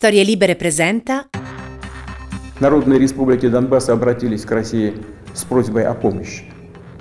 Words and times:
Storie 0.00 0.24
Libere 0.24 0.56
presenta 0.56 1.26
Народные 2.58 2.98
республики 2.98 3.46
Донбасса 3.46 3.92
обратились 3.92 4.46
к 4.46 4.50
России 4.50 4.94
с 5.34 5.44
просьбой 5.44 5.84
о 5.84 5.92
помощи. 5.92 6.44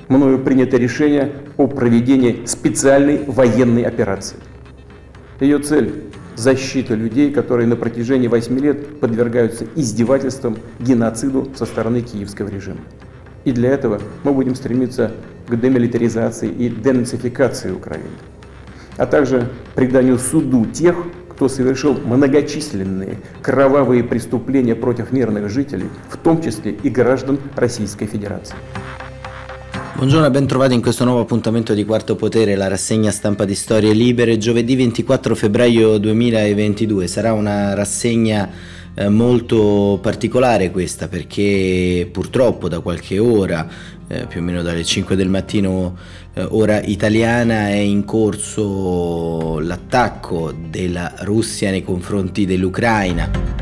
Мною 0.09 0.39
принято 0.39 0.75
решение 0.75 1.32
о 1.56 1.67
проведении 1.67 2.46
специальной 2.46 3.24
военной 3.24 3.83
операции. 3.83 4.35
Ее 5.40 5.59
цель– 5.59 6.12
защита 6.35 6.93
людей, 6.93 7.32
которые 7.32 7.67
на 7.67 7.77
протяжении 7.77 8.27
8 8.27 8.59
лет 8.59 9.00
подвергаются 9.00 9.66
издевательствам, 9.77 10.57
геноциду 10.81 11.50
со 11.55 11.66
стороны 11.66 12.02
киевского 12.02 12.50
режима. 12.50 12.81
И 13.45 13.54
для 13.54 13.70
этого 13.70 14.02
мы 14.23 14.34
будем 14.34 14.55
стремиться 14.55 15.13
к 15.47 15.55
демилитаризации 15.55 16.50
и 16.50 16.68
денацификации 16.68 17.71
Украины, 17.71 18.09
а 18.97 19.05
также 19.05 19.47
преданию 19.73 20.20
суду 20.20 20.66
тех, 20.66 20.97
кто 21.39 21.47
soвершил 21.47 21.93
многочисленные 21.93 23.17
кровавые 23.41 24.03
преступления 24.03 24.75
против 24.75 25.14
мирных 25.14 25.50
жителей, 25.50 25.87
в 26.09 26.18
том 26.18 26.41
числе 26.41 26.71
и 26.73 26.89
граждан 26.89 27.39
Российской 27.55 28.07
Федерации. 28.07 28.57
Buongiorno 29.95 30.28
e 30.28 30.31
ben 30.31 30.45
trovati 30.47 30.73
in 30.73 30.81
questo 30.81 31.05
nuovo 31.05 31.21
appuntamento 31.21 31.73
di 31.73 31.86
Quarto 31.86 32.17
Potere, 32.17 32.58
la 32.58 32.67
rassegna 32.67 33.09
stampa 33.12 33.45
di 33.45 33.55
Storie 33.55 33.94
Libere, 33.94 34.38
giovedì 34.38 34.76
24 34.76 35.34
febbraio 35.34 35.98
2022. 35.98 37.08
Sarà 37.08 37.31
una 37.31 37.73
rassegna 37.73 38.50
eh, 38.96 39.10
molto 39.10 40.00
particolare 40.02 40.72
questa 40.72 41.08
perché 41.08 42.08
purtroppo 42.12 42.68
da 42.68 42.80
qualche 42.80 43.20
ora, 43.20 43.68
eh, 44.08 44.26
più 44.26 44.42
o 44.42 44.44
meno 44.44 44.62
dalle 44.62 44.84
5 44.84 45.16
del 45.16 45.30
mattino 45.30 45.98
eh, 46.34 46.46
ora 46.50 46.82
italiana, 46.82 47.70
è 47.70 47.76
in 47.76 48.06
corso 48.06 49.60
l'attacco 49.60 50.52
della 50.52 51.14
Russia 51.20 51.70
nei 51.70 51.84
confronti 51.84 52.46
dell'Ucraina. 52.46 53.58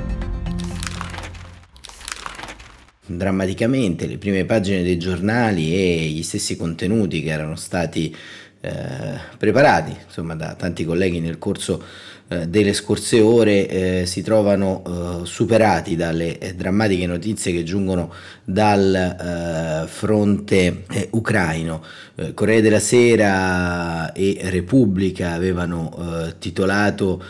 Drammaticamente 3.10 4.06
le 4.06 4.18
prime 4.18 4.44
pagine 4.44 4.84
dei 4.84 4.98
giornali 4.98 5.74
e 5.74 6.08
gli 6.08 6.24
stessi 6.24 6.58
contenuti 6.58 7.22
che 7.22 7.30
erano 7.30 7.56
stati 7.56 8.14
eh, 8.60 9.20
preparati 9.38 9.96
insomma, 10.06 10.36
da 10.36 10.56
tanti 10.56 10.84
colleghi 10.84 11.20
nel 11.20 11.38
corso 11.38 11.82
eh, 12.30 12.46
delle 12.50 12.74
scorse 12.74 13.22
ore 13.22 13.68
eh, 14.02 14.06
si 14.06 14.22
trovano 14.22 14.84
eh, 15.22 15.26
superati 15.26 15.96
dalle 15.96 16.38
eh, 16.38 16.56
drammatiche 16.56 17.06
notizie 17.06 17.54
che 17.54 17.64
giungono 17.64 18.14
dal 18.44 18.94
eh, 18.94 19.88
fronte 19.88 20.84
ucraino. 21.12 21.82
Corriere 22.34 22.62
della 22.64 22.80
Sera 22.80 24.12
e 24.12 24.40
Repubblica 24.46 25.34
avevano 25.34 26.34
titolato 26.40 27.24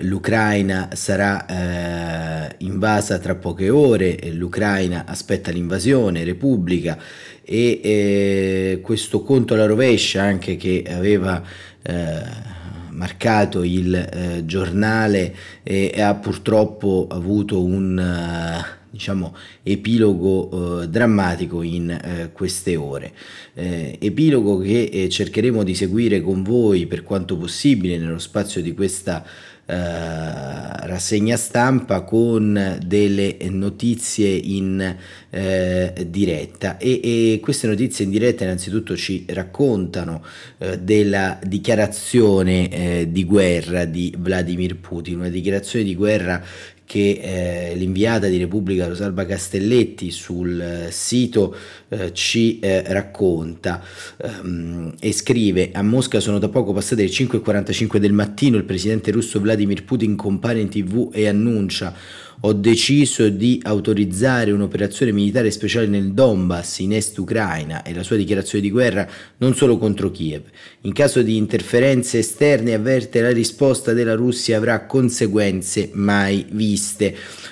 L'Ucraina 0.00 0.88
sarà 0.94 2.52
invasa 2.58 3.18
tra 3.18 3.36
poche 3.36 3.70
ore, 3.70 4.18
l'Ucraina 4.32 5.04
aspetta 5.06 5.52
l'invasione, 5.52 6.24
Repubblica 6.24 6.98
e 7.44 8.80
questo 8.82 9.22
conto 9.22 9.54
alla 9.54 9.66
rovescia 9.66 10.22
anche 10.22 10.56
che 10.56 10.84
aveva 10.90 11.40
marcato 12.92 13.62
il 13.62 13.94
eh, 13.94 14.42
giornale 14.44 15.34
e, 15.62 16.00
ha 16.00 16.14
purtroppo 16.14 17.06
avuto 17.10 17.62
un 17.62 17.98
uh, 17.98 18.80
diciamo, 18.92 19.34
epilogo 19.62 20.82
eh, 20.82 20.88
drammatico 20.88 21.62
in 21.62 21.90
eh, 21.90 22.30
queste 22.30 22.76
ore. 22.76 23.12
Eh, 23.54 23.96
epilogo 23.98 24.58
che 24.58 24.90
eh, 24.92 25.08
cercheremo 25.08 25.62
di 25.62 25.74
seguire 25.74 26.20
con 26.20 26.42
voi 26.42 26.86
per 26.86 27.02
quanto 27.02 27.38
possibile 27.38 27.96
nello 27.96 28.18
spazio 28.18 28.60
di 28.60 28.74
questa 28.74 29.24
eh, 29.64 29.74
rassegna 30.86 31.36
stampa 31.36 32.02
con 32.02 32.78
delle 32.84 33.36
notizie 33.48 34.28
in 34.28 34.96
eh, 35.30 36.06
diretta. 36.08 36.76
E, 36.78 37.00
e, 37.02 37.40
queste 37.40 37.68
notizie 37.68 38.04
in 38.04 38.10
diretta 38.10 38.44
innanzitutto 38.44 38.96
ci 38.96 39.24
raccontano 39.28 40.24
eh, 40.58 40.78
della 40.80 41.38
dichiarazione 41.42 42.68
eh, 42.68 43.08
di 43.10 43.24
guerra 43.24 43.84
di 43.84 44.12
Vladimir 44.18 44.76
Putin, 44.76 45.20
una 45.20 45.28
dichiarazione 45.28 45.84
di 45.84 45.94
guerra 45.94 46.42
che 46.92 47.70
eh, 47.70 47.74
l'inviata 47.74 48.26
di 48.26 48.36
Repubblica 48.36 48.86
Rosalba 48.86 49.24
Castelletti 49.24 50.10
sul 50.10 50.60
eh, 50.60 50.90
sito 50.90 51.56
eh, 51.88 52.12
ci 52.12 52.58
eh, 52.58 52.82
racconta 52.92 53.82
ehm, 54.18 54.96
e 55.00 55.12
scrive 55.12 55.70
a 55.72 55.80
Mosca 55.80 56.20
sono 56.20 56.38
da 56.38 56.50
poco 56.50 56.74
passate 56.74 57.04
le 57.04 57.08
5.45 57.08 57.96
del 57.96 58.12
mattino 58.12 58.58
il 58.58 58.64
presidente 58.64 59.10
russo 59.10 59.40
Vladimir 59.40 59.84
Putin 59.84 60.16
compare 60.16 60.60
in 60.60 60.68
tv 60.68 61.08
e 61.14 61.26
annuncia 61.26 61.94
ho 62.44 62.52
deciso 62.54 63.28
di 63.28 63.60
autorizzare 63.62 64.50
un'operazione 64.50 65.12
militare 65.12 65.52
speciale 65.52 65.86
nel 65.86 66.12
Donbass, 66.12 66.80
in 66.80 66.92
est 66.92 67.16
Ucraina, 67.18 67.84
e 67.84 67.94
la 67.94 68.02
sua 68.02 68.16
dichiarazione 68.16 68.64
di 68.64 68.70
guerra 68.70 69.08
non 69.36 69.54
solo 69.54 69.78
contro 69.78 70.10
Kiev. 70.10 70.42
In 70.80 70.92
caso 70.92 71.22
di 71.22 71.36
interferenze 71.36 72.18
esterne 72.18 72.74
avverte 72.74 73.20
la 73.20 73.30
risposta 73.30 73.92
della 73.92 74.14
Russia 74.14 74.56
avrà 74.56 74.86
conseguenze 74.86 75.90
mai 75.92 76.44
viste. 76.50 76.81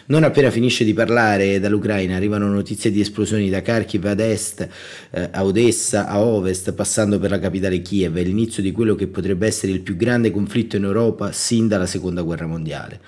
Non 0.07 0.25
appena 0.25 0.51
finisce 0.51 0.85
di 0.85 0.93
parlare 0.93 1.61
dall'Ucraina 1.61 2.17
arrivano 2.17 2.49
notizie 2.49 2.91
di 2.91 3.01
esplosioni 3.01 3.49
da 3.49 3.63
Kharkiv 3.63 4.05
ad 4.07 4.21
est, 4.21 4.69
eh, 5.11 5.29
a 5.31 5.45
Odessa, 5.45 6.09
a 6.09 6.21
ovest, 6.21 6.73
passando 6.73 7.19
per 7.19 7.31
la 7.31 7.39
capitale 7.39 7.81
Kiev, 7.81 8.17
è 8.17 8.23
l'inizio 8.23 8.63
di 8.63 8.73
quello 8.73 8.95
che 8.95 9.07
potrebbe 9.07 9.47
essere 9.47 9.73
il 9.73 9.81
più 9.81 9.97
grande 9.97 10.31
conflitto 10.31 10.77
in 10.77 10.85
Europa 10.85 11.33
sin 11.33 11.69
dalla 11.69 11.87
Seconda 11.87 12.23
Guerra 12.23 12.47
Mondiale. 12.47 13.01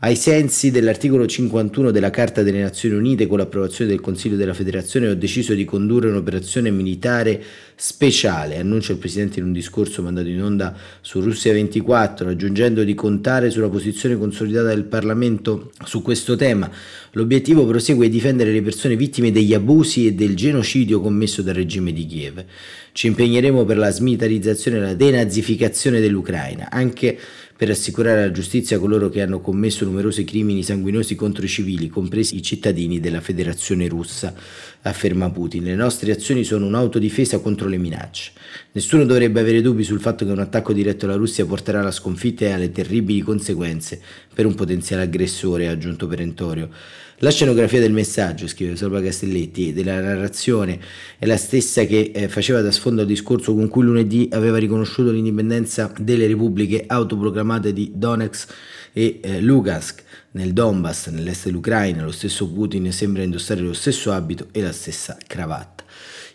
Ai 0.00 0.14
sensi 0.14 0.70
dell'articolo 0.70 1.26
51 1.26 1.90
della 1.90 2.10
Carta 2.10 2.44
delle 2.44 2.60
Nazioni 2.60 2.94
Unite, 2.94 3.26
con 3.26 3.38
l'approvazione 3.38 3.90
del 3.90 4.00
Consiglio 4.00 4.36
della 4.36 4.54
Federazione, 4.54 5.08
ho 5.08 5.14
deciso 5.16 5.54
di 5.54 5.64
condurre 5.64 6.08
un'operazione 6.08 6.70
militare 6.70 7.42
speciale, 7.74 8.58
annuncia 8.58 8.92
il 8.92 8.98
Presidente 8.98 9.40
in 9.40 9.46
un 9.46 9.52
discorso 9.52 10.00
mandato 10.00 10.28
in 10.28 10.40
onda 10.40 10.72
su 11.00 11.20
Russia 11.20 11.52
24, 11.52 12.28
aggiungendo 12.28 12.84
di 12.84 12.94
contare 12.94 13.50
sulla 13.50 13.68
posizione 13.68 14.16
consolidata 14.16 14.68
del 14.68 14.84
Parlamento 14.84 15.72
su 15.84 16.00
questo 16.00 16.36
tema. 16.36 16.70
L'obiettivo 17.12 17.66
prosegue 17.66 18.06
di 18.06 18.12
difendere 18.12 18.52
le 18.52 18.62
persone 18.62 18.94
vittime 18.94 19.32
degli 19.32 19.52
abusi 19.52 20.06
e 20.06 20.12
del 20.12 20.36
genocidio 20.36 21.00
commesso 21.00 21.42
dal 21.42 21.54
regime 21.54 21.92
di 21.92 22.06
Kiev. 22.06 22.44
Ci 22.92 23.08
impegneremo 23.08 23.64
per 23.64 23.76
la 23.76 23.90
smilitarizzazione 23.90 24.76
e 24.76 24.80
la 24.80 24.94
denazificazione 24.94 25.98
dell'Ucraina, 25.98 26.68
anche 26.70 27.18
per 27.58 27.70
assicurare 27.70 28.22
alla 28.22 28.30
giustizia 28.30 28.78
coloro 28.78 29.08
che 29.08 29.20
hanno 29.20 29.40
commesso 29.40 29.84
numerosi 29.84 30.22
crimini 30.22 30.62
sanguinosi 30.62 31.16
contro 31.16 31.44
i 31.44 31.48
civili, 31.48 31.88
compresi 31.88 32.36
i 32.36 32.42
cittadini 32.42 33.00
della 33.00 33.20
Federazione 33.20 33.88
russa, 33.88 34.32
afferma 34.82 35.28
Putin. 35.30 35.64
Le 35.64 35.74
nostre 35.74 36.12
azioni 36.12 36.44
sono 36.44 36.66
un'autodifesa 36.66 37.40
contro 37.40 37.66
le 37.66 37.76
minacce. 37.76 38.30
Nessuno 38.70 39.04
dovrebbe 39.04 39.40
avere 39.40 39.60
dubbi 39.60 39.82
sul 39.82 39.98
fatto 39.98 40.24
che 40.24 40.30
un 40.30 40.38
attacco 40.38 40.72
diretto 40.72 41.06
alla 41.06 41.16
Russia 41.16 41.44
porterà 41.46 41.80
alla 41.80 41.90
sconfitta 41.90 42.44
e 42.44 42.52
alle 42.52 42.70
terribili 42.70 43.22
conseguenze 43.22 44.00
per 44.32 44.46
un 44.46 44.54
potenziale 44.54 45.02
aggressore, 45.02 45.66
ha 45.66 45.72
aggiunto 45.72 46.06
perentorio. 46.06 46.70
La 47.20 47.32
scenografia 47.32 47.80
del 47.80 47.92
messaggio, 47.92 48.46
scrive 48.46 48.76
Salva 48.76 49.02
Castelletti, 49.02 49.72
della 49.72 50.00
narrazione 50.00 50.78
è 51.18 51.26
la 51.26 51.36
stessa 51.36 51.82
che 51.82 52.12
eh, 52.14 52.28
faceva 52.28 52.60
da 52.60 52.70
sfondo 52.70 53.00
al 53.00 53.08
discorso 53.08 53.56
con 53.56 53.66
cui 53.66 53.82
lunedì 53.82 54.28
aveva 54.30 54.56
riconosciuto 54.56 55.10
l'indipendenza 55.10 55.92
delle 55.98 56.28
repubbliche 56.28 56.84
autoproclamate 56.86 57.72
di 57.72 57.90
Donetsk 57.92 58.54
e 58.92 59.18
eh, 59.20 59.40
Lugansk 59.40 60.04
nel 60.32 60.52
Donbass, 60.52 61.08
nell'est 61.08 61.46
dell'Ucraina. 61.46 62.04
Lo 62.04 62.12
stesso 62.12 62.48
Putin 62.48 62.92
sembra 62.92 63.24
indossare 63.24 63.62
lo 63.62 63.72
stesso 63.72 64.12
abito 64.12 64.46
e 64.52 64.62
la 64.62 64.70
stessa 64.70 65.18
cravatta. 65.26 65.82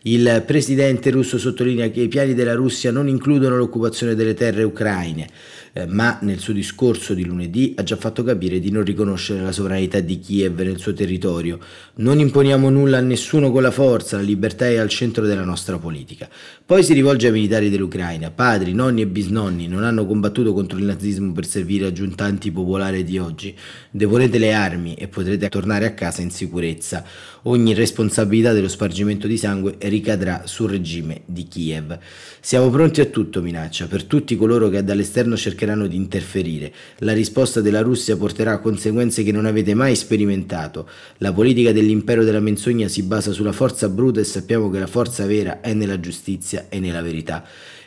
Il 0.06 0.44
presidente 0.46 1.12
russo 1.12 1.38
sottolinea 1.38 1.90
che 1.90 2.02
i 2.02 2.08
piani 2.10 2.34
della 2.34 2.56
Russia 2.56 2.92
non 2.92 3.08
includono 3.08 3.56
l'occupazione 3.56 4.16
delle 4.16 4.34
terre 4.34 4.64
ucraine 4.64 5.30
eh, 5.74 5.88
ma 5.88 6.20
nel 6.22 6.38
suo 6.38 6.54
discorso 6.54 7.16
di 7.16 7.26
lunedì 7.26 7.74
ha 7.76 7.84
già 7.84 7.96
fatto 7.96 8.24
capire 8.24 8.60
di 8.60 8.70
non 8.70 8.84
riconoscere 8.84 9.42
la 9.42 9.52
sovranità 9.52 10.00
di 10.00 10.20
Kiev 10.20 10.60
nel 10.60 10.78
suo 10.78 10.94
territorio. 10.94 11.58
Non 11.96 12.20
imponiamo 12.20 12.70
nulla 12.70 13.00
a 13.00 13.02
nessuno 13.02 13.52
con 13.52 13.64
la 13.64 13.72
forza, 13.72 14.18
la 14.18 14.24
libertà 14.24 14.68
è 14.68 14.78
al 14.78 14.90
centro 14.90 15.26
della 15.26 15.44
nostra 15.44 15.80
politica. 15.80 16.30
Poi 16.64 16.84
si 16.84 16.94
rivolge 16.94 17.28
ai 17.28 17.34
militari 17.34 17.72
dell'Ucraina. 17.72 18.30
Padri, 18.30 18.74
nonni 18.74 19.02
e 19.02 19.08
bisnonni 19.08 19.68
non 19.68 19.84
hanno 19.84 20.06
combattuto 20.06 20.54
contro 20.54 20.78
il 20.78 20.86
nazismo 20.86 21.32
per 21.32 21.48
servire 21.48 21.88
a 21.88 21.92
giuntanti 21.92 22.52
popolari 22.52 23.04
di 23.04 23.18
oggi. 23.18 23.56
Deponete 23.90 24.38
le 24.38 24.54
armi 24.54 24.94
e 24.94 25.08
potrete 25.08 25.50
tornare 25.50 25.88
a 25.88 25.94
casa 25.94 26.22
in 26.22 26.30
sicurezza. 26.30 27.04
Ogni 27.46 27.74
responsabilità 27.74 28.54
dello 28.54 28.70
spargimento 28.70 29.28
di 29.28 29.36
sangue 29.36 29.76
ricadrà 29.80 30.44
sul 30.46 30.70
regime 30.70 31.24
di 31.26 31.46
Kiev. 31.46 32.00
Siamo 32.40 32.70
pronti 32.70 33.02
a 33.02 33.06
tutto, 33.06 33.42
minaccia, 33.42 33.88
per 33.88 34.06
tutti 34.06 34.38
coloro 34.38 34.70
che 34.70 34.82
dall'esterno 34.82 35.36
cercheranno 35.36 35.88
di 35.88 35.98
interferire. 35.98 36.72
La 37.00 37.12
risposta 37.12 37.60
della 37.60 37.82
Russia 37.82 38.16
porterà 38.16 38.54
a 38.54 38.60
conseguenze 38.60 39.24
che 39.24 39.34
non 39.34 39.46
avete 39.46 39.74
mai 39.74 39.94
sperimentato. 39.98 40.88
La 41.18 41.34
politica 41.34 41.74
dell'impero 41.74 42.24
della 42.24 42.40
menzogna 42.40 42.88
si 42.88 43.04
basa 43.04 43.34
sulla 43.34 43.52
forza 43.52 43.90
bruta 43.90 44.22
e 44.22 44.24
sappiamo 44.24 44.70
che 44.70 44.80
la 44.80 44.88
forza 44.88 45.26
vera 45.26 45.60
è 45.60 45.74
nella 45.74 46.00
giustizia 46.00 46.68
e 46.70 46.80
nella 46.80 47.02
verità. 47.02 47.44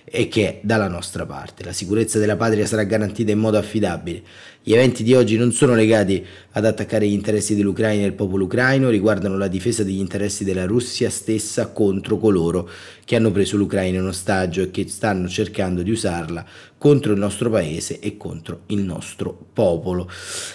E 0.09 0.29
che 0.29 0.49
è 0.49 0.59
dalla 0.63 0.89
nostra 0.89 1.27
parte. 1.27 1.65
La 1.65 1.73
sicurezza 1.73 2.19
della 2.19 2.37
patria 2.37 2.65
sarà 2.65 2.85
garantita 2.85 3.33
in 3.33 3.39
modo 3.39 3.59
affidabile. 3.59 4.23
Gli 4.63 4.73
eventi 4.73 5.03
di 5.03 5.15
oggi 5.15 5.37
non 5.37 5.53
sono 5.53 5.75
legati 5.75 6.25
ad 6.53 6.65
attaccare 6.65 7.07
gli 7.07 7.13
interessi 7.13 7.55
dell'Ucraina 7.55 8.01
e 8.01 8.05
del 8.07 8.15
popolo 8.15 8.45
ucraino, 8.45 8.89
riguardano 8.89 9.37
la 9.37 9.47
difesa 9.47 9.85
degli 9.85 9.99
interessi 9.99 10.43
della 10.43 10.67
Russia 10.67 11.09
stessa 11.09 11.69
contro 11.69 12.19
coloro 12.19 12.69
che 13.05 13.15
hanno 13.15 13.31
preso 13.31 13.57
l'Ucraina 13.57 13.99
in 13.99 14.07
ostaggio 14.07 14.63
e 14.63 14.71
che 14.73 14.89
stanno 14.89 15.29
cercando 15.29 15.83
di 15.83 15.93
usarla 15.93 16.45
contro 16.79 17.13
il 17.13 17.19
nostro 17.19 17.49
paese 17.49 18.01
e 18.01 18.17
contro 18.17 18.63
il 18.67 18.81
nostro 18.81 19.37
popolo. 19.53 20.11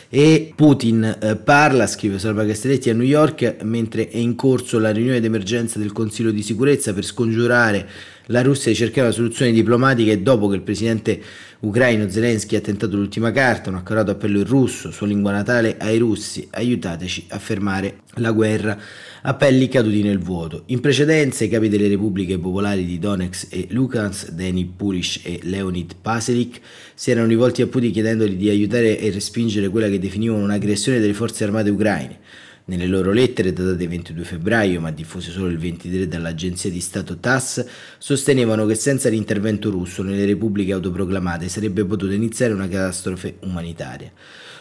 E 0.10 0.52
Putin 0.56 1.18
eh, 1.20 1.36
parla, 1.38 1.88
scrive 1.88 2.20
Salva 2.20 2.46
Castelletti 2.46 2.90
a 2.90 2.94
New 2.94 3.06
York, 3.06 3.58
mentre 3.64 4.10
è 4.10 4.18
in 4.18 4.36
corso 4.36 4.78
la 4.78 4.92
riunione 4.92 5.22
d'emergenza 5.22 5.80
del 5.80 5.94
Consiglio 5.94 6.32
di 6.32 6.44
sicurezza 6.44 6.94
per 6.94 7.06
scongiurare 7.06 7.88
la 8.28 8.42
Russia 8.42 8.72
di 8.72 8.78
cercare 8.78 9.08
una 9.08 9.16
soluzione 9.16 9.52
diplomatica 9.52 10.12
e 10.12 10.20
dopo 10.20 10.48
che 10.48 10.56
il 10.56 10.62
presidente 10.62 11.22
ucraino 11.62 12.10
Zelensky 12.10 12.56
ha 12.56 12.62
tentato 12.62 12.96
l'ultima 12.96 13.32
carta, 13.32 13.70
un 13.70 13.76
accorato 13.76 14.12
appello 14.12 14.40
in 14.40 14.46
russo, 14.46 14.92
sua 14.92 15.08
lingua 15.08 15.32
natale, 15.32 15.78
ai 15.80 15.98
russi, 15.98 16.48
aiutateci 16.50 17.26
a 17.30 17.40
fermare 17.40 18.00
la 18.16 18.32
guerra, 18.32 18.78
appelli 19.24 19.68
caduti 19.68 20.02
nel 20.02 20.20
vuoto. 20.20 20.64
In 20.68 20.80
precedenza 20.80 21.44
i 21.44 21.50
capi 21.50 21.70
delle 21.70 21.88
repubbliche 21.88 22.40
popolari 22.40 22.86
di 22.86 22.98
Donetsk 22.98 23.48
e 23.54 23.68
Lukansk, 23.70 24.32
Deni 24.32 24.66
Pulish 24.66 25.22
e 25.24 25.40
Leonid 25.44 25.96
Paselic, 26.02 26.60
si 26.96 27.12
erano 27.12 27.28
rivolti 27.28 27.62
a 27.62 27.68
Putin 27.68 27.92
chiedendogli 27.92 28.36
di 28.36 28.50
aiutare 28.50 29.00
e 29.00 29.12
respingere 29.12 29.70
quella 29.70 29.88
che 29.88 30.00
definivano 30.00 30.44
un'aggressione 30.44 31.00
delle 31.00 31.14
forze 31.14 31.44
armate 31.44 31.70
ucraine. 31.70 32.20
Nelle 32.72 32.88
loro 32.88 33.12
lettere 33.12 33.52
datate 33.52 33.86
22 33.86 34.24
febbraio, 34.24 34.80
ma 34.80 34.92
diffuse 34.92 35.30
solo 35.30 35.50
il 35.50 35.58
23 35.58 36.08
dall'agenzia 36.08 36.70
di 36.70 36.80
Stato 36.80 37.18
TASS, 37.18 37.66
sostenevano 37.98 38.66
che 38.66 38.76
senza 38.76 39.10
l'intervento 39.10 39.70
russo 39.70 40.04
nelle 40.04 40.24
repubbliche 40.24 40.72
autoproclamate 40.72 41.50
sarebbe 41.50 41.84
potuta 41.84 42.14
iniziare 42.14 42.54
una 42.54 42.70
catastrofe 42.70 43.40
umanitaria. 43.42 44.10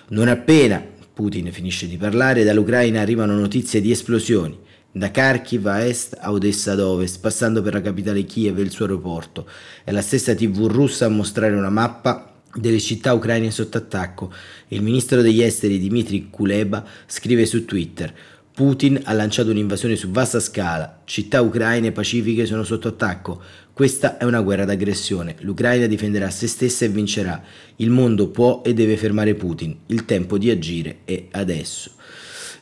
Non 0.09 0.27
appena 0.27 0.85
Putin 1.15 1.53
finisce 1.53 1.87
di 1.87 1.99
parlare, 1.99 2.43
dall'Ucraina 2.43 3.01
arrivano 3.01 3.39
notizie 3.39 3.81
di 3.81 3.93
esplosioni 3.93 4.59
da 4.91 5.13
Kharkiv 5.13 5.65
a 5.67 5.85
est 5.85 6.17
a 6.19 6.33
Odessa 6.33 6.73
ad 6.73 6.81
ovest, 6.81 7.21
passando 7.21 7.63
per 7.63 7.75
la 7.75 7.81
capitale 7.81 8.25
Kiev 8.25 8.59
e 8.59 8.63
il 8.63 8.73
suo 8.73 8.87
aeroporto. 8.87 9.47
È 9.85 9.93
la 9.93 10.03
stessa 10.03 10.35
TV 10.35 10.67
russa 10.67 11.07
a 11.07 11.11
mostrare 11.11 11.55
una 11.55 11.71
mappa 11.71 12.30
delle 12.55 12.81
città 12.81 13.13
ucraine 13.13 13.51
sotto 13.51 13.79
attacco. 13.79 14.33
Il 14.69 14.83
ministro 14.83 15.23
degli 15.23 15.43
esteri 15.43 15.79
Dmitry 15.79 16.29
Kuleba 16.31 16.85
scrive 17.07 17.47
su 17.47 17.65
Twitter 17.65 18.13
Putin 18.61 19.01
ha 19.05 19.15
lanciato 19.15 19.51
un'invasione 19.53 19.97
su 19.97 20.11
vasta 20.11 20.39
scala, 20.39 21.01
città 21.05 21.41
ucraine 21.41 21.93
pacifiche 21.93 22.45
sono 22.45 22.63
sotto 22.63 22.89
attacco. 22.89 23.41
Questa 23.73 24.19
è 24.19 24.25
una 24.25 24.43
guerra 24.43 24.67
d'aggressione. 24.67 25.37
L'Ucraina 25.41 25.87
difenderà 25.87 26.29
se 26.29 26.47
stessa 26.47 26.85
e 26.85 26.89
vincerà. 26.89 27.43
Il 27.77 27.89
mondo 27.89 28.29
può 28.29 28.61
e 28.63 28.75
deve 28.75 28.99
fermare 28.99 29.35
Putin. 29.35 29.75
Il 29.87 30.05
tempo 30.05 30.37
di 30.37 30.51
agire 30.51 30.99
è 31.07 31.29
adesso. 31.31 31.93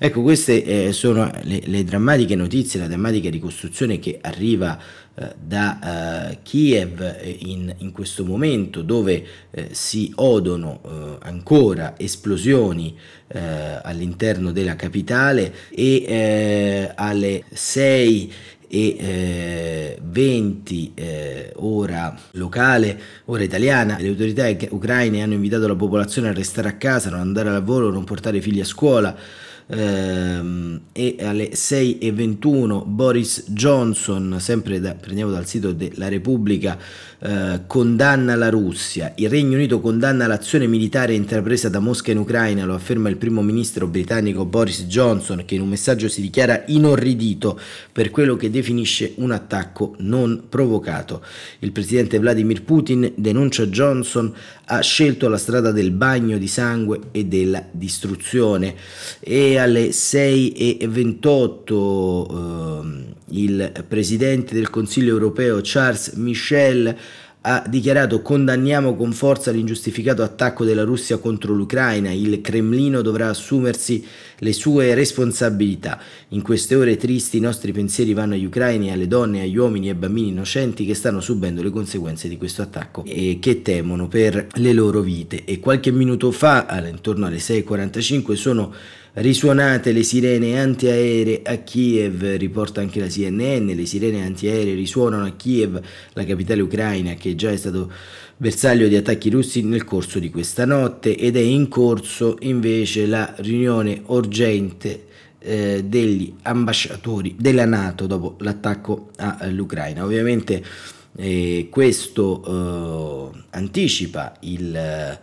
Ecco, 0.00 0.22
queste 0.22 0.62
eh, 0.62 0.92
sono 0.92 1.28
le, 1.42 1.60
le, 1.64 1.82
drammatiche 1.82 2.36
notizie, 2.36 2.78
la 2.78 2.86
drammatica 2.86 3.28
ricostruzione 3.30 3.98
che 3.98 4.20
arriva 4.22 4.78
eh, 5.12 5.34
da 5.36 6.30
eh, 6.30 6.38
Kiev 6.44 7.00
eh, 7.02 7.36
in, 7.40 7.74
in, 7.78 7.90
questo 7.90 8.24
momento 8.24 8.82
dove 8.82 9.26
eh, 9.50 9.70
si 9.72 10.12
odono 10.14 10.80
eh, 10.84 11.26
ancora 11.26 11.94
esplosioni 11.98 12.96
all'interno 13.30 14.52
della 14.52 14.74
capitale 14.74 15.52
e 15.68 16.90
alle 16.94 17.44
6 17.52 18.32
e 18.68 18.96
eh, 18.98 19.98
20 20.02 20.92
eh, 20.94 21.52
ora 21.56 22.18
locale, 22.32 22.98
ora 23.26 23.42
italiana. 23.42 23.98
Le 23.98 24.08
autorità 24.08 24.48
ucraine 24.70 25.22
hanno 25.22 25.34
invitato 25.34 25.68
la 25.68 25.74
popolazione 25.76 26.28
a 26.28 26.32
restare 26.32 26.68
a 26.68 26.76
casa, 26.76 27.10
non 27.10 27.20
andare 27.20 27.48
al 27.48 27.54
lavoro, 27.56 27.90
non 27.90 28.04
portare 28.04 28.38
i 28.38 28.40
figli 28.40 28.60
a 28.60 28.64
scuola 28.64 29.14
ehm, 29.68 30.80
e 30.92 31.16
alle 31.20 31.50
6.21 31.50 32.84
Boris 32.86 33.44
Johnson, 33.48 34.36
sempre 34.40 34.80
da, 34.80 34.94
prendiamo 34.94 35.30
dal 35.30 35.46
sito 35.46 35.72
della 35.72 36.08
Repubblica, 36.08 36.78
eh, 37.20 37.60
condanna 37.66 38.34
la 38.34 38.48
Russia. 38.48 39.12
Il 39.16 39.28
Regno 39.28 39.56
Unito 39.56 39.80
condanna 39.80 40.26
l'azione 40.26 40.66
militare 40.66 41.14
intrapresa 41.14 41.68
da 41.68 41.80
Mosca 41.80 42.10
in 42.10 42.18
Ucraina, 42.18 42.64
lo 42.64 42.74
afferma 42.74 43.08
il 43.08 43.16
primo 43.16 43.42
ministro 43.42 43.86
britannico 43.86 44.44
Boris 44.44 44.84
Johnson, 44.84 45.44
che 45.44 45.54
in 45.54 45.60
un 45.60 45.68
messaggio 45.68 46.08
si 46.08 46.20
dichiara 46.20 46.62
inorridito 46.66 47.58
per 47.92 48.10
quello 48.10 48.36
che 48.36 48.50
definisce 48.50 49.12
un 49.16 49.32
attacco 49.32 49.94
non 49.98 50.44
provocato. 50.48 51.22
Il 51.60 51.72
presidente 51.72 52.18
Vladimir 52.18 52.62
Putin 52.62 53.12
denuncia 53.16 53.66
Johnson 53.66 54.32
ha 54.70 54.80
scelto 54.80 55.28
la 55.28 55.38
strada 55.38 55.72
del 55.72 55.90
bagno 55.90 56.38
di 56.38 56.46
sangue 56.46 57.00
e 57.10 57.24
della 57.24 57.64
distruzione 57.70 58.74
e 59.20 59.57
alle 59.58 59.88
6.28 59.88 62.30
eh, 62.30 63.06
il 63.30 63.84
presidente 63.86 64.54
del 64.54 64.70
Consiglio 64.70 65.12
europeo 65.12 65.60
Charles 65.62 66.12
Michel 66.12 66.96
ha 67.42 67.62
dichiarato 67.66 68.20
condanniamo 68.20 68.96
con 68.96 69.12
forza 69.12 69.50
l'ingiustificato 69.50 70.22
attacco 70.22 70.64
della 70.64 70.84
Russia 70.84 71.18
contro 71.18 71.54
l'Ucraina, 71.54 72.10
il 72.10 72.40
Cremlino 72.40 73.00
dovrà 73.00 73.28
assumersi 73.28 74.04
le 74.38 74.52
sue 74.52 74.94
responsabilità. 74.94 76.00
In 76.28 76.42
queste 76.42 76.74
ore 76.74 76.96
tristi 76.96 77.38
i 77.38 77.40
nostri 77.40 77.72
pensieri 77.72 78.12
vanno 78.12 78.34
agli 78.34 78.44
ucraini, 78.44 78.92
alle 78.92 79.08
donne, 79.08 79.42
agli 79.42 79.56
uomini 79.56 79.88
e 79.88 79.90
ai 79.90 79.96
bambini 79.96 80.28
innocenti 80.28 80.84
che 80.84 80.94
stanno 80.94 81.20
subendo 81.20 81.62
le 81.62 81.70
conseguenze 81.70 82.28
di 82.28 82.36
questo 82.36 82.62
attacco 82.62 83.04
e 83.04 83.38
che 83.40 83.62
temono 83.62 84.08
per 84.08 84.46
le 84.54 84.72
loro 84.72 85.00
vite. 85.00 85.44
E 85.44 85.58
qualche 85.60 85.90
minuto 85.90 86.30
fa, 86.30 86.66
intorno 86.88 87.26
alle 87.26 87.38
6.45, 87.38 88.34
sono 88.34 88.74
Risuonate 89.20 89.90
le 89.90 90.04
sirene 90.04 90.60
antiaeree 90.60 91.40
a 91.42 91.56
Kiev, 91.56 92.36
riporta 92.36 92.80
anche 92.80 93.00
la 93.00 93.08
CNN, 93.08 93.66
le 93.66 93.84
sirene 93.84 94.22
antiaeree 94.22 94.74
risuonano 94.74 95.24
a 95.24 95.30
Kiev, 95.30 95.80
la 96.12 96.24
capitale 96.24 96.60
ucraina 96.60 97.14
che 97.14 97.34
già 97.34 97.50
è 97.50 97.56
stato 97.56 97.90
bersaglio 98.40 98.86
di 98.86 98.94
attacchi 98.94 99.30
russi 99.30 99.62
nel 99.62 99.82
corso 99.82 100.20
di 100.20 100.30
questa 100.30 100.64
notte 100.64 101.16
ed 101.16 101.36
è 101.36 101.40
in 101.40 101.66
corso 101.66 102.36
invece 102.40 103.06
la 103.06 103.34
riunione 103.38 104.00
urgente 104.06 105.06
eh, 105.40 105.84
degli 105.84 106.32
ambasciatori 106.42 107.34
della 107.36 107.64
Nato 107.64 108.06
dopo 108.06 108.36
l'attacco 108.38 109.10
all'Ucraina. 109.16 110.04
Ovviamente 110.04 110.64
eh, 111.16 111.66
questo 111.68 113.32
eh, 113.34 113.38
anticipa 113.50 114.36
il 114.40 115.18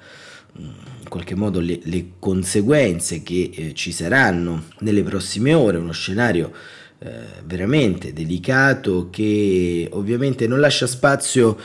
in 0.58 1.10
qualche 1.10 1.36
modo 1.36 1.60
le, 1.60 1.80
le 1.84 2.12
conseguenze 2.18 3.22
che 3.22 3.52
eh, 3.54 3.74
ci 3.74 3.92
saranno 3.92 4.66
nelle 4.80 5.04
prossime 5.04 5.54
ore, 5.54 5.78
uno 5.78 5.92
scenario 5.92 6.52
eh, 6.98 7.10
veramente 7.46 8.14
delicato 8.14 9.10
che 9.12 9.88
ovviamente 9.92 10.48
non 10.48 10.62
lascia 10.62 10.88
spazio 10.88 11.58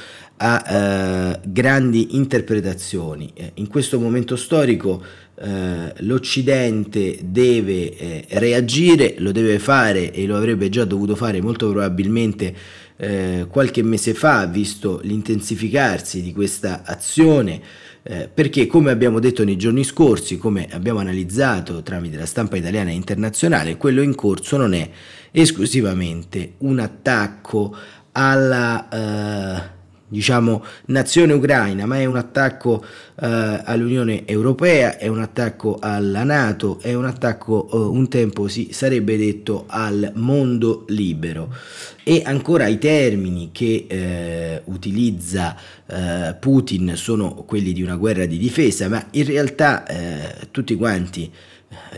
a 0.43 0.65
eh, 0.67 1.41
grandi 1.45 2.17
interpretazioni. 2.17 3.31
Eh, 3.35 3.53
in 3.55 3.69
questo 3.69 4.01
momento 4.01 4.37
storico 4.37 5.03
eh, 5.39 5.93
l'Occidente 5.99 7.19
deve 7.23 7.97
eh, 7.97 8.27
reagire, 8.31 9.17
lo 9.19 9.33
deve 9.33 9.59
fare 9.59 10.13
e 10.13 10.25
lo 10.27 10.37
avrebbe 10.37 10.71
già 10.71 10.85
dovuto 10.85 11.15
fare 11.15 11.43
molto 11.43 11.69
probabilmente 11.69 12.55
eh, 12.97 13.47
qualche 13.51 13.83
mese 13.83 14.15
fa, 14.15 14.47
visto 14.47 15.01
l'intensificarsi 15.03 16.23
di 16.23 16.33
questa 16.33 16.83
azione 16.85 17.61
eh, 18.03 18.31
perché 18.33 18.67
come 18.67 18.91
abbiamo 18.91 19.19
detto 19.21 19.45
nei 19.45 19.59
giorni 19.59 19.85
scorsi, 19.85 20.39
come 20.39 20.69
abbiamo 20.71 21.01
analizzato 21.01 21.83
tramite 21.83 22.17
la 22.17 22.25
stampa 22.25 22.57
italiana 22.57 22.89
e 22.89 22.95
internazionale, 22.95 23.77
quello 23.77 24.01
in 24.01 24.15
corso 24.15 24.57
non 24.57 24.73
è 24.73 24.89
esclusivamente 25.33 26.55
un 26.59 26.79
attacco 26.79 27.77
alla... 28.13 29.79
Diciamo, 30.13 30.65
nazione 30.87 31.33
ucraina, 31.35 31.87
ma 31.87 32.01
è 32.01 32.05
un 32.05 32.17
attacco 32.17 32.85
eh, 32.85 33.63
all'Unione 33.65 34.27
Europea, 34.27 34.99
è 34.99 35.07
un 35.07 35.21
attacco 35.21 35.79
alla 35.81 36.25
Nato, 36.25 36.81
è 36.83 36.95
un 36.95 37.05
attacco, 37.05 37.71
eh, 37.73 37.77
un 37.77 38.09
tempo 38.09 38.49
si 38.49 38.71
sarebbe 38.73 39.17
detto, 39.17 39.67
al 39.69 40.11
mondo 40.17 40.85
libero. 40.89 41.55
E 42.03 42.23
ancora 42.25 42.67
i 42.67 42.79
termini 42.79 43.51
che 43.53 43.87
eh, 43.89 44.63
utilizza 44.65 45.57
eh, 45.87 46.35
Putin 46.41 46.95
sono 46.97 47.35
quelli 47.47 47.73
di 47.73 47.83
una 47.83 47.95
guerra 47.95 48.27
di 48.27 48.37
difesa, 48.37 48.89
ma 48.89 49.07
in 49.13 49.27
realtà 49.27 49.87
eh, 49.87 50.49
tutti 50.51 50.75
quanti, 50.75 51.31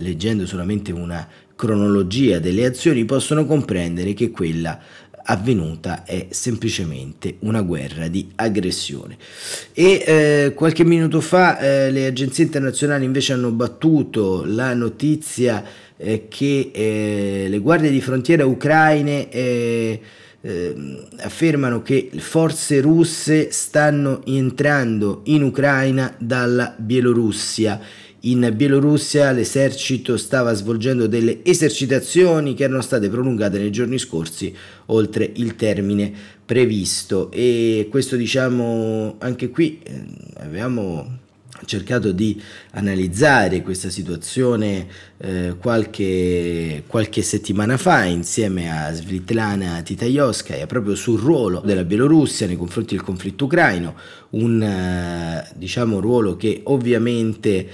leggendo 0.01 0.45
solamente 0.45 0.93
una 0.93 1.27
cronologia 1.57 2.41
delle 2.41 2.67
azioni, 2.67 3.05
possono 3.05 3.47
comprendere 3.47 4.13
che 4.13 4.31
quella 4.31 4.79
avvenuta 5.25 6.05
è 6.05 6.27
semplicemente 6.31 7.37
una 7.41 7.63
guerra 7.63 8.09
di 8.09 8.31
aggressione. 8.37 9.17
E 9.73 10.05
eh, 10.07 10.53
qualche 10.55 10.85
minuto 10.85 11.21
fa 11.21 11.59
eh, 11.59 11.91
le 11.91 12.07
agenzie 12.07 12.45
internazionali 12.45 13.05
invece 13.05 13.33
hanno 13.33 13.51
battuto 13.51 14.45
la 14.45 14.75
notizia 14.75 15.65
eh, 15.97 16.27
che 16.29 16.71
eh, 16.73 17.47
le 17.49 17.59
guardie 17.59 17.91
di 17.91 18.01
frontiera 18.01 18.45
ucraine 18.45 19.31
eh, 19.31 20.01
eh, 20.43 20.75
affermano 21.19 21.83
che 21.83 22.11
forze 22.17 22.81
russe 22.81 23.53
stanno 23.53 24.23
entrando 24.27 25.21
in 25.25 25.43
Ucraina 25.43 26.15
dalla 26.19 26.75
Bielorussia. 26.77 27.81
In 28.25 28.53
Bielorussia 28.55 29.33
l'esercito 29.33 30.17
stava 30.17 30.53
svolgendo 30.53 31.09
delle 31.09 31.41
esercitazioni 31.43 32.55
che 32.55 32.63
erano 32.63 32.81
state 32.81 33.09
prolungate 33.09 33.59
nei 33.59 33.73
giorni 33.73 33.99
scorsi 33.99 34.55
oltre 34.87 35.29
il 35.35 35.57
termine 35.57 36.13
previsto. 36.47 37.33
E 37.33 37.89
questo 37.91 38.15
diciamo 38.15 39.17
anche 39.19 39.51
qui 39.51 39.81
eh, 39.83 40.05
avevamo 40.37 41.19
cercato 41.65 42.13
di 42.13 42.41
analizzare 42.73 43.63
questa 43.63 43.91
situazione 43.91 44.87
eh, 45.19 45.57
qualche, 45.59 46.85
qualche, 46.87 47.23
settimana 47.23 47.77
fa 47.77 48.05
insieme 48.05 48.71
a 48.71 48.93
Svitlana 48.93 49.83
Titajoskaya 49.83 50.67
proprio 50.67 50.95
sul 50.95 51.21
ruolo 51.21 51.61
della 51.65 51.85
Bielorussia 51.85 52.47
nei 52.47 52.57
confronti 52.57 52.95
del 52.95 53.05
conflitto 53.05 53.47
ucraino, 53.47 53.95
un 54.31 54.63
eh, 54.63 55.49
diciamo, 55.57 56.01
ruolo 56.01 56.37
che 56.37 56.61
ovviamente 56.65 57.69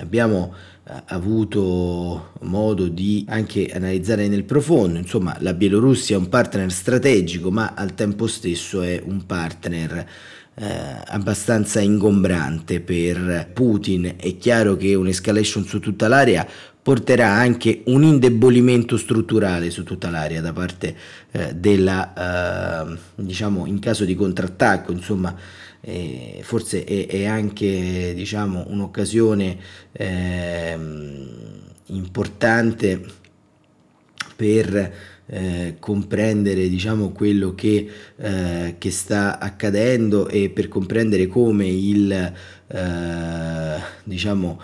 abbiamo 0.00 0.54
eh, 0.84 0.92
avuto 1.06 2.32
modo 2.40 2.88
di 2.88 3.24
anche 3.28 3.70
analizzare 3.72 4.28
nel 4.28 4.44
profondo, 4.44 4.98
insomma 4.98 5.36
la 5.40 5.54
Bielorussia 5.54 6.16
è 6.16 6.18
un 6.18 6.28
partner 6.28 6.70
strategico 6.72 7.50
ma 7.50 7.74
al 7.74 7.94
tempo 7.94 8.26
stesso 8.26 8.82
è 8.82 9.00
un 9.04 9.24
partner 9.26 10.06
eh, 10.54 10.66
abbastanza 11.06 11.80
ingombrante 11.80 12.80
per 12.80 13.50
Putin. 13.52 14.14
È 14.16 14.36
chiaro 14.36 14.76
che 14.76 14.94
un'escalation 14.94 15.64
su 15.64 15.80
tutta 15.80 16.08
l'area 16.08 16.46
porterà 16.82 17.28
anche 17.28 17.82
un 17.86 18.02
indebolimento 18.02 18.96
strutturale 18.96 19.70
su 19.70 19.84
tutta 19.84 20.10
l'area 20.10 20.40
da 20.40 20.52
parte 20.52 20.96
eh, 21.30 21.54
della, 21.54 22.88
eh, 22.92 22.98
diciamo, 23.16 23.66
in 23.66 23.78
caso 23.78 24.04
di 24.04 24.14
contrattacco, 24.14 24.90
insomma, 24.92 25.34
eh, 25.80 26.40
forse 26.42 26.84
è, 26.84 27.06
è, 27.06 27.24
anche 27.24 28.12
diciamo, 28.14 28.64
un'occasione 28.68 29.58
ehm, 29.92 31.28
importante 31.86 33.02
per 34.36 34.94
eh, 35.26 35.76
comprendere 35.78 36.68
diciamo, 36.68 37.10
quello 37.10 37.54
che, 37.54 37.88
eh, 38.16 38.74
che, 38.78 38.90
sta 38.90 39.38
accadendo 39.38 40.28
e 40.28 40.50
per 40.50 40.68
comprendere 40.68 41.26
come 41.28 41.68
il, 41.68 42.12
eh, 42.66 43.80
diciamo, 44.04 44.60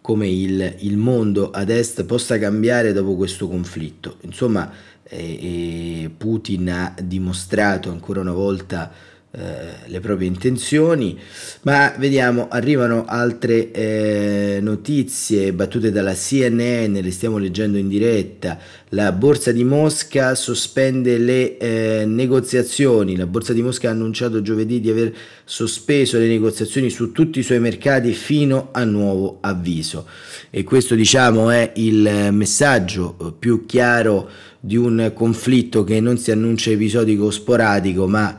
come 0.00 0.28
il, 0.28 0.76
il, 0.78 0.96
mondo 0.96 1.50
ad 1.50 1.68
est 1.68 2.04
possa 2.04 2.38
cambiare 2.38 2.92
dopo 2.92 3.14
questo 3.14 3.46
conflitto. 3.48 4.16
Insomma, 4.22 4.72
eh, 5.02 6.10
Putin 6.16 6.70
ha 6.70 6.94
dimostrato 7.02 7.90
ancora 7.90 8.20
una 8.20 8.32
volta 8.32 8.90
eh, 9.38 9.90
le 9.90 10.00
proprie 10.00 10.28
intenzioni, 10.28 11.18
ma 11.62 11.94
vediamo, 11.98 12.48
arrivano 12.48 13.04
altre 13.06 13.70
eh, 13.70 14.58
notizie 14.62 15.52
battute 15.52 15.92
dalla 15.92 16.14
CNN, 16.14 16.94
le 16.94 17.10
stiamo 17.10 17.36
leggendo 17.36 17.76
in 17.76 17.86
diretta, 17.86 18.58
la 18.90 19.12
Borsa 19.12 19.52
di 19.52 19.62
Mosca 19.62 20.34
sospende 20.34 21.18
le 21.18 21.58
eh, 21.58 22.04
negoziazioni, 22.06 23.14
la 23.14 23.26
Borsa 23.26 23.52
di 23.52 23.60
Mosca 23.60 23.88
ha 23.88 23.92
annunciato 23.92 24.40
giovedì 24.40 24.80
di 24.80 24.88
aver 24.88 25.14
sospeso 25.44 26.16
le 26.16 26.28
negoziazioni 26.28 26.88
su 26.88 27.12
tutti 27.12 27.40
i 27.40 27.42
suoi 27.42 27.60
mercati 27.60 28.12
fino 28.12 28.70
a 28.72 28.84
nuovo 28.84 29.36
avviso. 29.42 30.06
E 30.48 30.64
questo 30.64 30.94
diciamo 30.94 31.50
è 31.50 31.72
il 31.74 32.30
messaggio 32.32 33.36
più 33.38 33.66
chiaro 33.66 34.30
di 34.60 34.76
un 34.76 35.12
conflitto 35.14 35.84
che 35.84 36.00
non 36.00 36.16
si 36.16 36.30
annuncia 36.30 36.70
episodico 36.70 37.26
o 37.26 37.30
sporadico 37.30 38.08
ma 38.08 38.36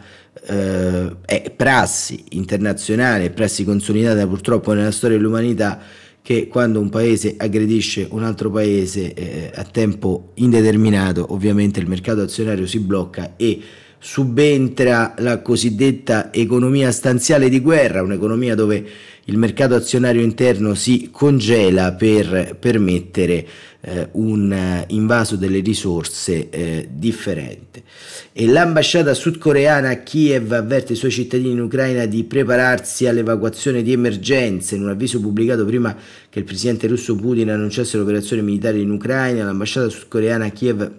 eh, 0.48 1.16
è 1.26 1.52
prassi 1.56 2.24
internazionale, 2.30 3.32
prassi 3.32 3.64
consolidata 3.64 4.26
purtroppo 4.26 4.74
nella 4.74 4.92
storia 4.92 5.18
dell'umanità 5.18 5.80
che 6.22 6.48
quando 6.48 6.80
un 6.80 6.90
paese 6.90 7.36
aggredisce 7.38 8.08
un 8.12 8.24
altro 8.24 8.50
paese 8.52 9.14
eh, 9.14 9.52
a 9.54 9.64
tempo 9.64 10.32
indeterminato 10.36 11.34
ovviamente 11.34 11.80
il 11.80 11.88
mercato 11.88 12.22
azionario 12.22 12.66
si 12.66 12.80
blocca 12.80 13.36
e 13.38 13.62
subentra 14.00 15.16
la 15.20 15.42
cosiddetta 15.42 16.32
economia 16.32 16.92
stanziale 16.92 17.50
di 17.50 17.60
guerra, 17.60 18.02
un'economia 18.04 18.56
dove 18.56 18.86
il 19.30 19.38
mercato 19.38 19.76
azionario 19.76 20.22
interno 20.22 20.74
si 20.74 21.10
congela 21.12 21.92
per 21.94 22.56
permettere 22.58 23.46
eh, 23.82 24.08
un 24.14 24.52
eh, 24.54 24.86
invaso 24.88 25.36
delle 25.36 25.60
risorse 25.60 26.50
eh, 26.50 26.88
differente. 26.90 27.84
E 28.32 28.48
l'ambasciata 28.48 29.14
sudcoreana 29.14 29.90
a 29.90 29.96
Kiev 29.98 30.54
avverte 30.54 30.94
i 30.94 30.96
suoi 30.96 31.12
cittadini 31.12 31.52
in 31.52 31.60
Ucraina 31.60 32.06
di 32.06 32.24
prepararsi 32.24 33.06
all'evacuazione 33.06 33.84
di 33.84 33.92
emergenze. 33.92 34.76
In 34.76 34.84
un 34.84 34.90
avviso 34.90 35.20
pubblicato 35.20 35.66
prima 35.66 35.94
che 36.30 36.40
il 36.40 36.46
presidente 36.46 36.88
russo 36.88 37.16
Putin 37.16 37.50
annunciasse 37.50 37.98
l'operazione 37.98 38.42
militare 38.42 38.80
in 38.80 38.92
Ucraina, 38.92 39.44
l'ambasciata 39.44 39.90
sudcoreana 39.90 40.46
a 40.46 40.50
Kiev 40.52 40.92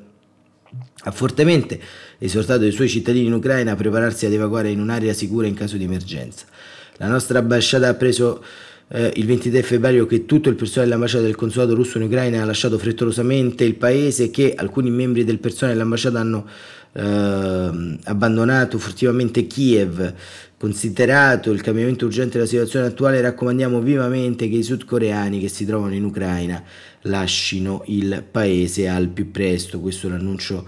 ha 1.04 1.10
fortemente 1.10 1.80
esortato 2.18 2.66
i 2.66 2.72
suoi 2.72 2.90
cittadini 2.90 3.26
in 3.26 3.32
Ucraina 3.32 3.72
a 3.72 3.76
prepararsi 3.76 4.26
ad 4.26 4.32
evacuare 4.34 4.68
in 4.68 4.80
un'area 4.80 5.14
sicura 5.14 5.46
in 5.46 5.54
caso 5.54 5.78
di 5.78 5.84
emergenza. 5.84 6.44
La 6.98 7.08
nostra 7.08 7.38
ambasciata 7.38 7.88
ha 7.88 7.94
preso 7.94 8.42
eh, 8.88 9.12
il 9.16 9.26
23 9.26 9.62
febbraio 9.62 10.06
che 10.06 10.24
tutto 10.24 10.48
il 10.48 10.54
personale 10.54 10.86
dell'ambasciata 10.88 11.24
del 11.24 11.36
consolato 11.36 11.74
russo 11.74 11.98
in 11.98 12.04
Ucraina 12.04 12.42
ha 12.42 12.44
lasciato 12.44 12.78
frettolosamente 12.78 13.64
il 13.64 13.74
paese 13.74 14.24
e 14.24 14.30
che 14.30 14.54
alcuni 14.56 14.90
membri 14.90 15.24
del 15.24 15.38
personale 15.38 15.74
dell'ambasciata 15.74 16.20
hanno 16.20 16.46
eh, 16.92 17.98
abbandonato 18.04 18.78
furtivamente 18.78 19.46
Kiev. 19.46 20.14
Considerato 20.58 21.52
il 21.52 21.60
cambiamento 21.60 22.06
urgente 22.06 22.32
della 22.32 22.48
situazione 22.48 22.86
attuale, 22.86 23.20
raccomandiamo 23.20 23.80
vivamente 23.80 24.48
che 24.48 24.56
i 24.56 24.62
sudcoreani 24.64 25.38
che 25.38 25.48
si 25.48 25.64
trovano 25.64 25.94
in 25.94 26.02
Ucraina 26.02 26.60
lascino 27.02 27.84
il 27.86 28.24
paese 28.28 28.88
al 28.88 29.06
più 29.08 29.30
presto. 29.30 29.78
Questo 29.78 30.08
è 30.08 30.10
l'annuncio 30.10 30.66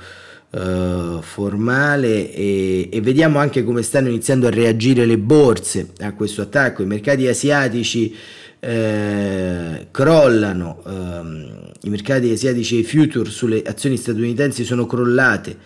Uh, 0.52 1.23
formale 1.23 2.35
e, 2.35 2.88
e, 2.90 3.00
vediamo 3.00 3.38
anche 3.38 3.62
come 3.62 3.83
stanno 3.83 4.09
iniziando 4.09 4.49
a 4.49 4.50
reagire 4.50 5.07
le 5.07 5.16
borse 5.16 5.90
a 5.99 6.12
questo 6.12 6.42
attacco. 6.42 6.83
I 6.83 6.87
mercati 6.87 7.28
asiatici 7.28 8.12
eh, 8.61 9.87
crollano, 9.90 10.83
um, 10.85 11.71
i 11.83 11.88
mercati 11.88 12.30
asiatici 12.30 12.76
e 12.76 12.80
i 12.80 12.85
future 12.85 13.30
sulle 13.30 13.62
azioni 13.62 13.97
statunitensi 13.97 14.64
sono 14.64 14.87
crollate. 14.87 15.57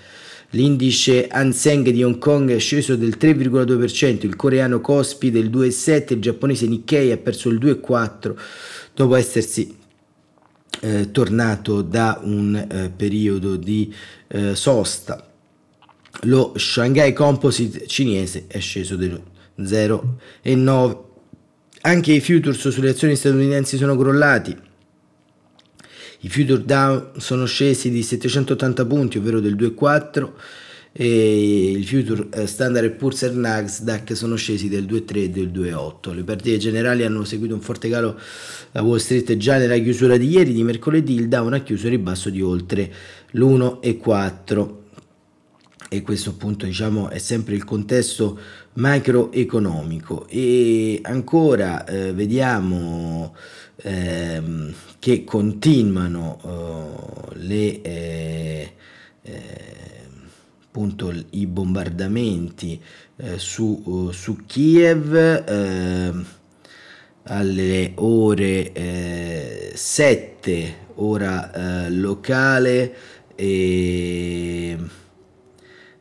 L'indice 0.50 1.26
Hang 1.26 1.52
di 1.90 2.04
Hong 2.04 2.18
Kong 2.18 2.52
è 2.52 2.58
sceso 2.60 2.94
del 2.94 3.16
3,2%, 3.18 4.24
il 4.24 4.36
coreano 4.36 4.80
Kospi 4.80 5.32
del 5.32 5.50
2,7%, 5.50 6.12
il 6.12 6.20
giapponese 6.20 6.66
Nikkei 6.66 7.10
ha 7.10 7.16
perso 7.16 7.48
il 7.48 7.58
2,4% 7.58 8.34
dopo 8.94 9.16
essersi 9.16 9.76
eh, 10.80 11.10
tornato 11.10 11.82
da 11.82 12.20
un 12.22 12.54
eh, 12.54 12.90
periodo 12.94 13.56
di 13.56 13.92
eh, 14.28 14.54
sosta. 14.54 15.30
Lo 16.22 16.54
Shanghai 16.56 17.12
Composite 17.12 17.86
cinese 17.86 18.44
è 18.46 18.58
sceso 18.60 18.96
del 18.96 19.20
0,9. 19.58 20.98
Anche 21.82 22.12
i 22.12 22.20
futures 22.20 22.68
sulle 22.68 22.90
azioni 22.90 23.16
statunitensi 23.16 23.76
sono 23.76 23.96
crollati. 23.96 24.56
I 26.20 26.28
future 26.28 26.64
down 26.64 27.10
sono 27.18 27.44
scesi 27.44 27.90
di 27.90 28.02
780 28.02 28.86
punti, 28.86 29.18
ovvero 29.18 29.40
del 29.40 29.54
2,4 29.56 30.30
e 30.96 31.72
il 31.72 31.84
future 31.84 32.28
eh, 32.30 32.46
standard 32.46 32.92
Poor's 32.92 33.22
e 33.22 33.30
Nasdaq 33.30 34.14
sono 34.14 34.36
scesi 34.36 34.68
del 34.68 34.84
2,3 34.84 35.16
e 35.16 35.28
del 35.28 35.50
2,8. 35.50 36.14
Le 36.14 36.22
partite 36.22 36.56
generali 36.56 37.02
hanno 37.02 37.24
seguito 37.24 37.52
un 37.52 37.60
forte 37.60 37.88
calo 37.88 38.16
a 38.72 38.82
Wall 38.82 38.98
Street 38.98 39.36
già 39.36 39.58
nella 39.58 39.76
chiusura 39.78 40.16
di 40.16 40.28
ieri, 40.28 40.52
di 40.52 40.62
mercoledì. 40.62 41.14
Il 41.14 41.26
Dow 41.26 41.48
ha 41.48 41.58
chiuso 41.58 41.88
ribasso 41.88 42.30
di 42.30 42.40
oltre 42.40 42.92
l'1,4 43.32 44.74
e 45.88 46.02
questo 46.02 46.30
appunto 46.30 46.64
diciamo 46.64 47.08
è 47.08 47.18
sempre 47.18 47.56
il 47.56 47.64
contesto 47.64 48.38
macroeconomico. 48.74 50.28
E 50.28 51.00
ancora 51.02 51.84
eh, 51.86 52.12
vediamo 52.12 53.34
ehm, 53.78 54.72
che 55.00 55.24
continuano 55.24 57.32
eh, 57.32 57.38
le 57.38 57.82
eh, 57.82 58.72
eh 59.22 59.93
appunto 60.74 61.14
i 61.30 61.46
bombardamenti 61.46 62.80
eh, 63.18 63.38
su, 63.38 63.80
uh, 63.84 64.10
su, 64.10 64.38
Kiev 64.44 65.14
eh, 65.14 66.12
alle 67.22 67.92
ore 67.94 68.72
7 69.72 70.50
eh, 70.50 70.74
ora 70.96 71.84
eh, 71.86 71.90
locale 71.90 72.92
e 73.36 74.76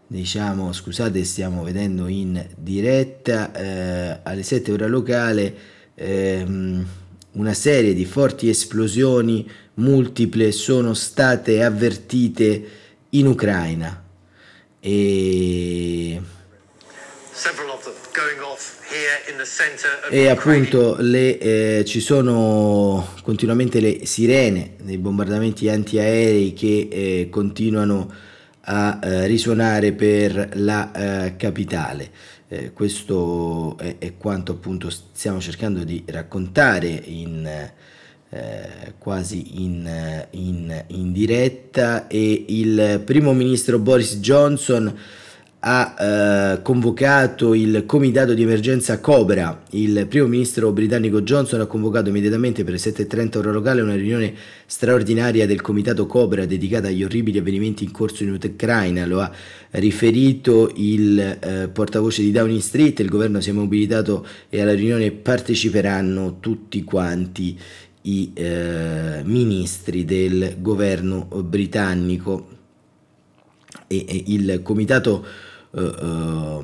diciamo 0.08 0.74
scusate 0.74 1.24
stiamo 1.24 1.62
vedendo 1.62 2.08
in 2.08 2.44
diretta 2.58 3.51
eh, 3.53 4.20
alle 4.24 4.42
7 4.42 4.72
ora 4.72 4.88
locale 4.88 5.56
ehm, 5.94 6.86
una 7.34 7.53
serie 7.53 7.94
di 7.94 8.06
forti 8.06 8.50
esplosioni 8.50 9.48
multiple 9.75 10.51
sono 10.51 10.96
state 10.96 11.62
avvertite 11.62 12.70
in 13.10 13.27
Ucraina 13.27 14.01
e 14.86 16.22
e 20.10 20.28
appunto 20.28 20.98
le, 21.00 21.38
eh, 21.40 21.86
ci 21.86 22.00
sono 22.00 23.13
continuamente 23.24 23.80
le 23.80 24.06
sirene 24.06 24.75
dei 24.82 24.98
bombardamenti 24.98 25.68
antiaerei 25.68 26.54
che 26.54 26.88
eh, 26.92 27.28
continuano 27.32 28.13
a 28.66 29.00
eh, 29.02 29.25
risuonare 29.28 29.94
per 29.94 30.52
la 30.54 30.92
eh, 31.25 31.36
capitale. 31.36 32.12
Eh, 32.48 32.72
questo 32.72 33.78
è, 33.80 33.96
è, 33.98 34.16
quanto 34.16 34.52
appunto 34.52 34.90
stiamo 34.90 35.42
cercando 35.42 35.84
di 35.84 36.04
raccontare 36.06 36.88
in, 36.88 37.72
eh, 38.34 38.94
quasi 38.98 39.63
in, 39.63 40.28
in, 40.32 40.84
in 40.88 41.12
diretta 41.12 42.08
e 42.08 42.46
il 42.48 43.02
primo 43.06 43.34
ministro 43.34 43.78
Boris 43.78 44.18
Johnson 44.18 44.94
ha 45.66 45.96
eh, 45.98 46.62
convocato 46.62 47.54
il 47.54 47.86
comitato 47.86 48.34
di 48.34 48.42
emergenza 48.42 49.00
Cobra. 49.00 49.63
Il 49.72 50.08
primo 50.08 50.28
ministro 50.28 50.72
britannico 50.74 51.22
Johnson 51.22 51.62
ha 51.62 51.68
convocato 51.68 52.10
immediatamente 52.10 52.66
per 52.66 52.74
le 52.74 52.80
7.30 52.80 53.38
ora 53.38 53.52
locale 53.52 53.80
una 53.80 53.96
riunione 53.96 54.34
straordinaria 54.66 55.46
del 55.48 55.62
comitato 55.62 56.06
Cobra 56.06 56.46
dedicata 56.46 56.88
agli 56.88 57.02
orribili 57.02 57.38
avvenimenti 57.38 57.86
in 57.86 57.92
corso 57.92 58.24
in 58.24 58.34
Ucraina. 58.34 59.06
Lo 59.06 59.22
ha 59.22 59.32
riferito 59.72 60.70
il 60.75 61.18
eh, 61.20 61.70
portavoce 61.72 62.24
di 62.24 62.32
Downing 62.32 62.60
Street. 62.60 63.00
Il 63.00 63.10
governo 63.10 63.40
si 63.40 63.52
è 63.52 63.54
mobilitato 63.54 64.25
e 64.50 64.60
alla 64.60 64.74
riunione 64.74 65.12
parteciperanno 65.12 66.40
tutti 66.42 66.84
quanti 66.84 67.58
i 68.03 68.31
eh, 68.33 69.22
ministri 69.24 70.05
del 70.05 70.57
governo 70.60 71.25
britannico. 71.43 72.48
E, 73.88 74.05
e 74.07 74.24
il 74.27 74.62
comitato 74.63 75.25
uh, 75.72 76.63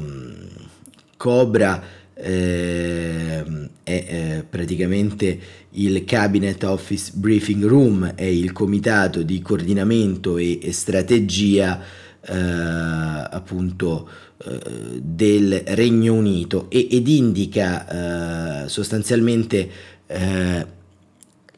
Cobra 1.17 1.83
eh, 2.13 3.43
è 3.83 4.05
eh, 4.07 4.45
praticamente 4.49 5.39
il 5.71 6.03
Cabinet 6.05 6.63
Office 6.63 7.11
Briefing 7.15 7.65
Room, 7.65 8.13
è 8.15 8.23
il 8.23 8.51
comitato 8.51 9.21
di 9.21 9.41
coordinamento 9.41 10.37
e, 10.37 10.59
e 10.61 10.71
strategia 10.73 11.81
eh, 12.21 12.33
appunto 12.33 14.09
eh, 14.43 14.99
del 15.01 15.61
Regno 15.65 16.13
Unito. 16.13 16.69
E, 16.69 16.87
ed 16.91 17.07
indica 17.07 18.63
eh, 18.63 18.69
sostanzialmente 18.69 19.69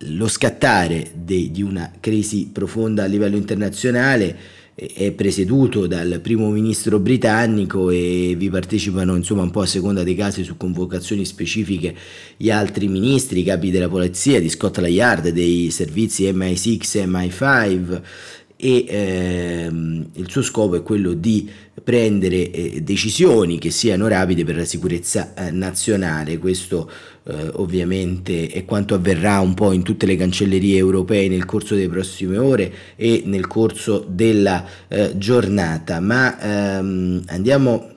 lo 0.05 0.27
scattare 0.27 1.12
de, 1.13 1.51
di 1.51 1.62
una 1.62 1.91
crisi 2.00 2.50
profonda 2.51 3.03
a 3.03 3.08
livello 3.08 3.38
internazionale 3.38 4.60
è 4.74 5.12
presieduto 5.12 5.86
dal 5.86 6.20
primo 6.22 6.50
ministro 6.50 6.98
britannico 6.98 7.89
e 7.89 8.34
vi 8.36 8.50
partecipano 8.50 9.15
insomma 9.15 9.43
un 9.43 9.51
po' 9.51 9.62
a 9.62 9.65
seconda 9.67 10.01
dei 10.01 10.15
casi 10.15 10.43
su 10.43 10.58
convocazioni 10.58 11.24
specifiche 11.25 11.93
gli 12.36 12.50
altri 12.50 12.88
ministri, 12.88 13.41
i 13.41 13.43
capi 13.43 13.70
della 13.70 13.89
polizia, 13.89 14.39
di 14.39 14.50
Scotland 14.50 14.91
Yard, 14.91 15.27
dei 15.29 15.70
servizi 15.70 16.24
MI6 16.24 16.98
e 16.98 17.05
MI5 17.05 18.01
e 18.62 18.86
ehm, 18.88 20.10
il 20.13 20.30
suo 20.30 20.44
scopo 20.44 20.75
è 20.75 20.84
quello 20.84 21.13
di 21.13 21.50
prendere 21.84 22.51
eh, 22.51 22.82
decisioni 22.84 23.58
che 23.58 23.72
siano 23.72 24.08
rapide 24.08 24.44
per 24.44 24.56
la 24.56 24.65
sicurezza 24.65 25.34
eh, 25.34 25.50
nazionale. 25.50 26.38
Questo 26.38 26.89
eh, 27.24 27.50
ovviamente 27.53 28.50
è 28.50 28.63
quanto 28.63 28.94
avverrà 28.94 29.39
un 29.39 29.56
po' 29.56 29.72
in 29.72 29.82
tutte 29.82 30.06
le 30.06 30.15
cancellerie 30.15 30.77
europee 30.77 31.27
nel 31.27 31.46
corso 31.46 31.74
delle 31.74 31.89
prossime 31.89 32.38
ore 32.38 32.72
e 32.96 33.24
nel 33.25 33.48
corso 33.48 34.06
della 34.08 34.63
eh, 34.88 35.18
giornata. 35.18 36.00
Ma 36.00 36.77
ehm, 36.77 37.24
andiamo 37.27 37.89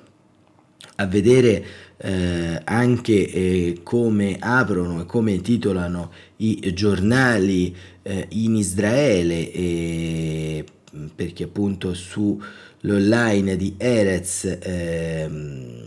a 0.96 1.06
vedere 1.06 1.64
eh, 1.96 2.60
anche 2.64 3.30
eh, 3.30 3.80
come 3.82 4.36
aprono 4.38 5.00
e 5.02 5.06
come 5.06 5.40
titolano 5.40 6.10
i 6.36 6.72
giornali 6.74 7.74
eh, 8.02 8.26
in 8.30 8.56
Israele 8.56 9.52
eh, 9.52 10.64
perché 11.14 11.44
appunto 11.44 11.94
sull'online 11.94 13.56
di 13.56 13.74
Erez 13.76 14.58
ehm, 14.60 15.82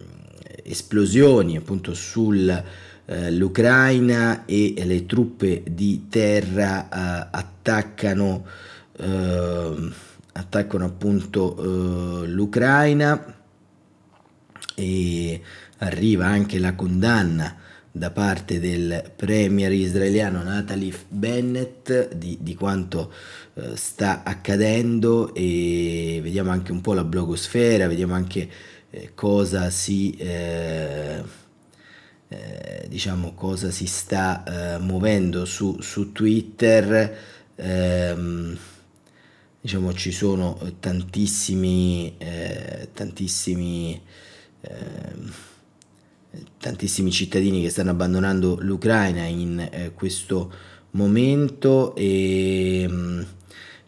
esplosioni 0.63 1.57
appunto 1.57 1.93
sull'Ucraina 1.93 4.45
eh, 4.45 4.73
e 4.75 4.85
le 4.85 5.05
truppe 5.05 5.63
di 5.69 6.07
terra 6.09 6.85
eh, 6.85 6.89
attaccano 7.31 8.45
ehm, 8.97 9.93
attaccano 10.33 10.85
appunto 10.85 12.23
l'Ucraina. 12.27 13.33
E 14.79 15.41
arriva 15.77 16.25
anche 16.25 16.59
la 16.59 16.73
condanna 16.75 17.55
da 17.97 18.11
parte 18.11 18.59
del 18.59 19.11
premier 19.15 19.71
israeliano 19.71 20.43
Natalif 20.43 21.05
Bennett 21.09 22.13
di, 22.13 22.37
di 22.41 22.55
quanto 22.55 23.11
eh, 23.55 23.75
sta 23.75 24.23
accadendo 24.23 25.33
e 25.33 26.19
vediamo 26.21 26.51
anche 26.51 26.71
un 26.71 26.81
po' 26.81 26.93
la 26.93 27.03
blogosfera, 27.03 27.87
vediamo 27.87 28.13
anche 28.13 28.49
eh, 28.89 29.11
cosa 29.13 29.69
si 29.69 30.11
eh, 30.17 31.23
eh 32.29 32.85
diciamo 32.87 33.33
cosa 33.33 33.71
si 33.71 33.85
sta 33.87 34.75
eh, 34.75 34.79
muovendo 34.79 35.45
su, 35.45 35.81
su 35.81 36.11
Twitter. 36.11 37.17
Ehm, 37.55 38.57
diciamo 39.59 39.93
ci 39.93 40.11
sono 40.11 40.59
tantissimi 40.79 42.15
eh, 42.19 42.89
tantissimi 42.93 43.99
ehm, 44.61 45.31
tantissimi 46.59 47.11
cittadini 47.11 47.61
che 47.61 47.69
stanno 47.69 47.91
abbandonando 47.91 48.57
l'Ucraina 48.61 49.25
in 49.25 49.59
eh, 49.59 49.91
questo 49.93 50.51
momento 50.91 51.95
e 51.95 52.85
mm, 52.89 53.21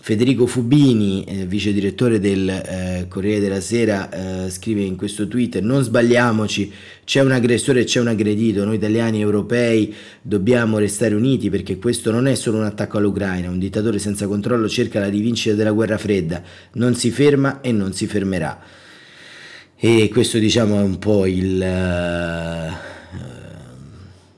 Federico 0.02 0.48
Fubini, 0.48 1.26
eh, 1.26 1.46
vice 1.46 1.74
direttore 1.74 2.20
del 2.20 2.48
eh, 2.48 3.06
Corriere 3.10 3.42
della 3.42 3.60
Sera, 3.60 4.46
eh, 4.46 4.50
scrive 4.50 4.82
in 4.82 4.96
questo 4.96 5.28
tweet: 5.28 5.60
Non 5.60 5.84
sbagliamoci, 5.84 6.72
c'è 7.04 7.22
un 7.22 7.32
aggressore 7.32 7.82
e 7.82 7.84
c'è 7.84 8.00
un 8.00 8.08
aggredito. 8.08 8.64
Noi 8.64 8.76
italiani 8.76 9.18
e 9.18 9.22
europei 9.22 9.94
dobbiamo 10.22 10.78
restare 10.78 11.16
uniti 11.16 11.50
perché 11.50 11.78
questo 11.78 12.12
non 12.12 12.28
è 12.28 12.36
solo 12.36 12.58
un 12.58 12.64
attacco 12.64 12.98
all'Ucraina. 12.98 13.50
Un 13.50 13.60
dittatore 13.60 14.00
senza 14.00 14.26
controllo 14.26 14.70
cerca 14.70 15.02
la 15.02 15.10
rivincita 15.10 15.54
della 15.54 15.74
guerra 15.74 15.98
fredda, 15.98 16.42
non 16.74 16.96
si 16.96 17.12
ferma 17.12 17.60
e 17.60 17.74
non 17.74 17.92
si 17.92 18.08
fermerà. 18.08 18.58
E 19.82 20.10
questo 20.10 20.40
diciamo 20.40 20.78
è 20.78 20.82
un 20.82 21.00
po' 21.00 21.26
il, 21.26 21.62
eh, 21.62 22.70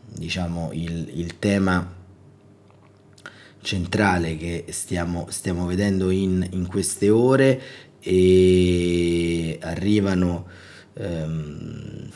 diciamo, 0.06 0.70
il, 0.72 1.10
il 1.16 1.40
tema 1.40 1.96
centrale 3.60 4.38
che 4.38 4.66
stiamo, 4.70 5.26
stiamo 5.32 5.66
vedendo 5.66 6.12
in, 6.12 6.48
in, 6.52 6.68
queste 6.68 7.10
ore 7.10 7.60
e 8.02 9.58
arrivano 9.64 10.46
ehm, 10.94 12.08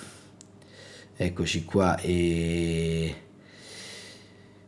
eccoci 1.16 1.64
qua 1.64 2.00
e 2.02 3.25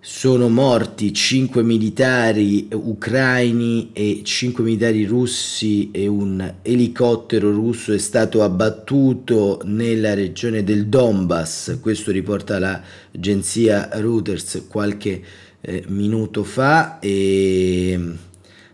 sono 0.10 0.48
morti 0.48 1.14
5 1.14 1.62
militari 1.64 2.70
ucraini 2.72 3.90
e 3.92 4.22
5 4.24 4.64
militari 4.64 5.04
russi 5.04 5.92
e 5.92 6.08
un 6.08 6.54
elicottero 6.62 7.52
russo 7.52 7.92
è 7.92 7.98
stato 7.98 8.42
abbattuto 8.42 9.60
nella 9.66 10.14
regione 10.14 10.64
del 10.64 10.88
Donbass, 10.88 11.82
questo 11.82 12.12
riporta 12.12 12.58
l'agenzia 12.58 13.90
Reuters 13.92 14.64
qualche 14.70 15.22
eh, 15.60 15.84
minuto 15.90 16.46
fa 16.46 17.00
e 17.00 18.00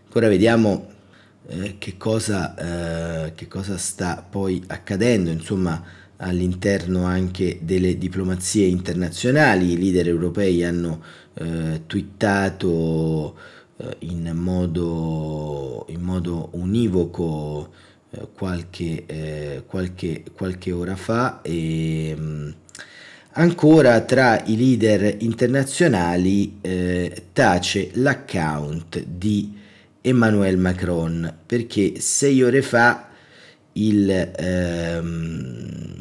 ancora 0.04 0.28
vediamo 0.28 0.86
eh, 1.48 1.74
che, 1.78 1.96
cosa, 1.96 3.26
eh, 3.26 3.32
che 3.34 3.48
cosa 3.48 3.76
sta 3.76 4.24
poi 4.26 4.62
accadendo, 4.68 5.30
insomma 5.30 5.82
all'interno 6.18 7.04
anche 7.04 7.58
delle 7.62 7.98
diplomazie 7.98 8.66
internazionali, 8.66 9.72
i 9.72 9.78
leader 9.78 10.08
europei 10.08 10.64
hanno 10.64 11.02
eh, 11.34 11.82
twittato 11.86 13.36
eh, 13.76 13.96
in, 14.00 14.30
modo, 14.34 15.86
in, 15.88 16.00
modo, 16.00 16.50
univoco 16.52 17.70
eh, 18.10 18.28
qualche, 18.32 19.04
eh, 19.06 19.62
qualche, 19.66 20.24
qualche, 20.32 20.72
ora 20.72 20.96
fa. 20.96 21.42
E 21.42 22.14
mh, 22.16 22.22
mm, 22.22 22.50
ancora 23.32 24.00
tra 24.02 24.42
i 24.44 24.56
leader 24.56 25.16
internazionali 25.20 26.58
eh, 26.60 27.24
tace 27.32 27.90
l'account 27.94 29.02
di 29.02 29.58
Emmanuel 30.00 30.58
Macron 30.58 31.38
perché 31.46 31.98
sei 31.98 32.42
ore 32.42 32.62
fa 32.62 33.08
il, 33.74 34.32
ehm, 34.36 35.94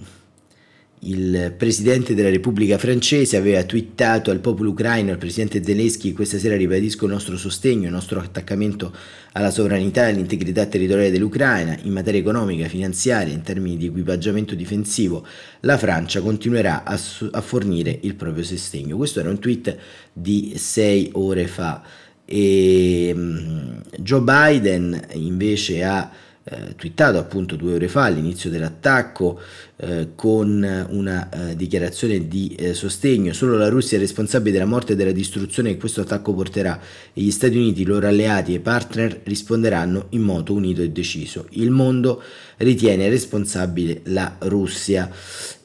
il 0.99 1.53
presidente 1.57 2.13
della 2.15 2.29
Repubblica 2.29 2.77
francese 2.77 3.35
aveva 3.35 3.63
twittato 3.63 4.31
al 4.31 4.39
popolo 4.39 4.69
ucraino, 4.69 5.11
al 5.11 5.17
presidente 5.17 5.63
Zelensky, 5.63 6.13
questa 6.13 6.37
sera 6.37 6.55
ribadisco 6.55 7.05
il 7.05 7.11
nostro 7.11 7.35
sostegno, 7.35 7.87
il 7.87 7.91
nostro 7.91 8.19
attaccamento 8.19 8.95
alla 9.33 9.51
sovranità 9.51 10.07
e 10.07 10.11
all'integrità 10.11 10.65
territoriale 10.65 11.11
dell'Ucraina 11.11 11.77
in 11.83 11.91
materia 11.91 12.19
economica, 12.19 12.67
finanziaria, 12.67 13.33
in 13.33 13.41
termini 13.41 13.77
di 13.77 13.87
equipaggiamento 13.87 14.55
difensivo, 14.55 15.25
la 15.61 15.77
Francia 15.77 16.21
continuerà 16.21 16.83
a, 16.83 16.99
a 17.31 17.41
fornire 17.41 17.97
il 18.01 18.15
proprio 18.15 18.43
sostegno. 18.43 18.95
Questo 18.95 19.19
era 19.19 19.29
un 19.29 19.39
tweet 19.39 19.77
di 20.13 20.53
sei 20.57 21.09
ore 21.13 21.47
fa 21.47 21.83
e 22.25 23.11
um, 23.13 23.81
Joe 23.99 24.21
Biden 24.21 25.07
invece 25.13 25.83
ha 25.83 26.09
eh, 26.45 26.75
twittato 26.75 27.17
appunto 27.17 27.55
due 27.55 27.75
ore 27.75 27.87
fa 27.87 28.03
all'inizio 28.03 28.49
dell'attacco 28.49 29.39
eh, 29.77 30.09
con 30.15 30.87
una 30.89 31.29
eh, 31.29 31.55
dichiarazione 31.55 32.27
di 32.27 32.53
eh, 32.55 32.73
sostegno. 32.73 33.31
Solo 33.31 33.57
la 33.57 33.69
Russia 33.69 33.97
è 33.97 33.99
responsabile 34.01 34.51
della 34.51 34.65
morte 34.65 34.93
e 34.93 34.95
della 34.95 35.13
distruzione 35.13 35.69
che 35.71 35.77
questo 35.77 36.01
attacco 36.01 36.33
porterà 36.33 36.79
e 37.13 37.21
gli 37.21 37.31
Stati 37.31 37.55
Uniti, 37.55 37.81
i 37.81 37.85
loro 37.85 38.07
alleati 38.07 38.53
e 38.53 38.59
partner 38.59 39.21
risponderanno 39.23 40.07
in 40.09 40.21
modo 40.21 40.53
unito 40.53 40.81
e 40.81 40.89
deciso. 40.89 41.47
Il 41.51 41.71
mondo 41.71 42.21
ritiene 42.57 43.09
responsabile 43.09 44.01
la 44.05 44.35
Russia 44.39 45.09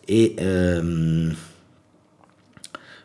e 0.04 0.34
ehm, 0.36 1.36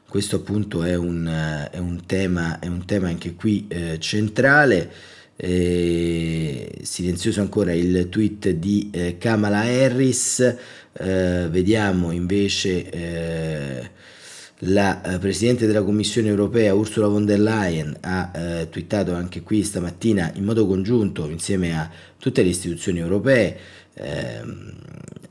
questo 0.07 0.35
appunto 0.35 0.83
è 0.83 0.93
un, 0.93 1.25
è 1.71 1.79
un, 1.79 2.05
tema, 2.05 2.59
è 2.59 2.67
un 2.67 2.85
tema 2.85 3.07
anche 3.07 3.33
qui 3.33 3.65
eh, 3.67 3.97
centrale. 3.99 4.91
Eh, 5.35 6.79
silenzioso 6.83 7.41
ancora 7.41 7.73
il 7.73 8.07
tweet 8.09 8.49
di 8.49 8.89
eh, 8.91 9.17
Kamala 9.17 9.61
Harris, 9.61 10.39
eh, 10.93 11.47
vediamo 11.49 12.11
invece 12.11 12.89
eh, 12.89 13.89
la 14.65 15.01
eh, 15.01 15.17
Presidente 15.17 15.65
della 15.65 15.81
Commissione 15.81 16.27
europea 16.27 16.75
Ursula 16.75 17.07
von 17.07 17.25
der 17.25 17.39
Leyen 17.39 17.97
ha 18.01 18.31
eh, 18.33 18.69
twittato 18.69 19.13
anche 19.13 19.41
qui 19.41 19.63
stamattina 19.63 20.31
in 20.35 20.43
modo 20.43 20.67
congiunto 20.67 21.27
insieme 21.27 21.77
a 21.77 21.89
tutte 22.19 22.43
le 22.43 22.49
istituzioni 22.49 22.99
europee. 22.99 23.57
Ehm, 23.95 24.71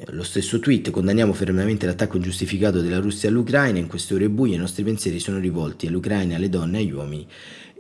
lo 0.09 0.25
stesso 0.25 0.59
tweet, 0.59 0.91
condanniamo 0.91 1.33
fermamente 1.33 1.87
l'attacco 1.87 2.17
ingiustificato 2.17 2.81
della 2.81 2.99
Russia 2.99 3.29
all'Ucraina, 3.29 3.79
in 3.79 3.87
queste 3.87 4.15
ore 4.15 4.29
buie 4.29 4.57
i 4.57 4.59
nostri 4.59 4.83
pensieri 4.83 5.21
sono 5.21 5.39
rivolti 5.39 5.87
all'Ucraina, 5.87 6.37
alle 6.37 6.49
donne, 6.49 6.79
agli 6.79 6.91
uomini 6.91 7.27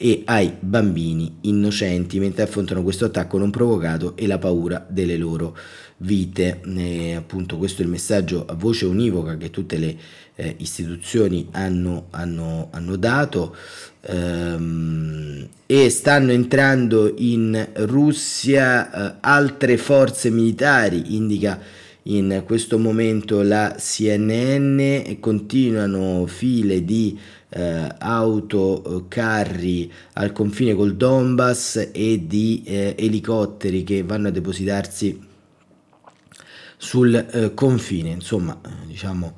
e 0.05 0.23
ai 0.25 0.53
bambini 0.59 1.37
innocenti 1.43 2.19
mentre 2.19 2.43
affrontano 2.43 2.83
questo 2.83 3.05
attacco 3.05 3.39
non 3.39 3.51
provocato 3.51 4.17
e 4.17 4.27
la 4.27 4.39
paura 4.39 4.85
delle 4.91 5.17
loro 5.17 5.57
vite. 5.99 6.61
E 6.77 7.15
appunto 7.15 7.57
questo 7.57 7.83
è 7.83 7.85
il 7.85 7.91
messaggio 7.91 8.45
a 8.45 8.55
voce 8.55 8.85
univoca 8.87 9.37
che 9.37 9.51
tutte 9.51 9.79
le 9.79 9.97
eh, 10.35 10.57
istituzioni 10.59 11.47
hanno, 11.53 12.07
hanno, 12.11 12.67
hanno 12.73 12.97
dato 12.97 13.55
ehm, 14.01 15.47
e 15.67 15.89
stanno 15.89 16.33
entrando 16.33 17.15
in 17.19 17.69
Russia 17.73 18.91
eh, 18.91 19.17
altre 19.21 19.77
forze 19.77 20.31
militari, 20.31 21.15
indica 21.15 21.61
in 22.05 22.43
questo 22.45 22.79
momento 22.79 23.43
la 23.43 23.77
CNN 23.79 25.19
continuano 25.21 26.27
file 26.27 26.85
di 26.85 27.19
eh, 27.49 27.95
autocarri 27.99 29.93
al 30.15 30.33
confine 30.33 30.75
col 30.75 30.97
Donbass 30.97 31.91
e 31.93 32.27
di 32.27 32.63
eh, 32.65 32.95
elicotteri 32.99 33.85
che 33.85 34.03
vanno 34.03 34.29
a 34.29 34.31
depositarsi 34.31 35.31
sul 36.83 37.15
eh, 37.15 37.55
confine. 37.55 38.11
Insomma, 38.11 38.59
eh, 38.65 38.87
diciamo, 38.87 39.37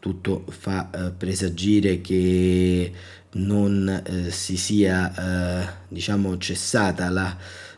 tutto 0.00 0.44
fa 0.48 0.88
eh, 0.90 1.10
presagire 1.10 2.00
che 2.00 2.92
non 3.32 4.02
eh, 4.06 4.30
si 4.30 4.56
sia 4.56 5.74
diciamo, 5.88 6.38
cessata 6.38 7.10
la 7.10 7.36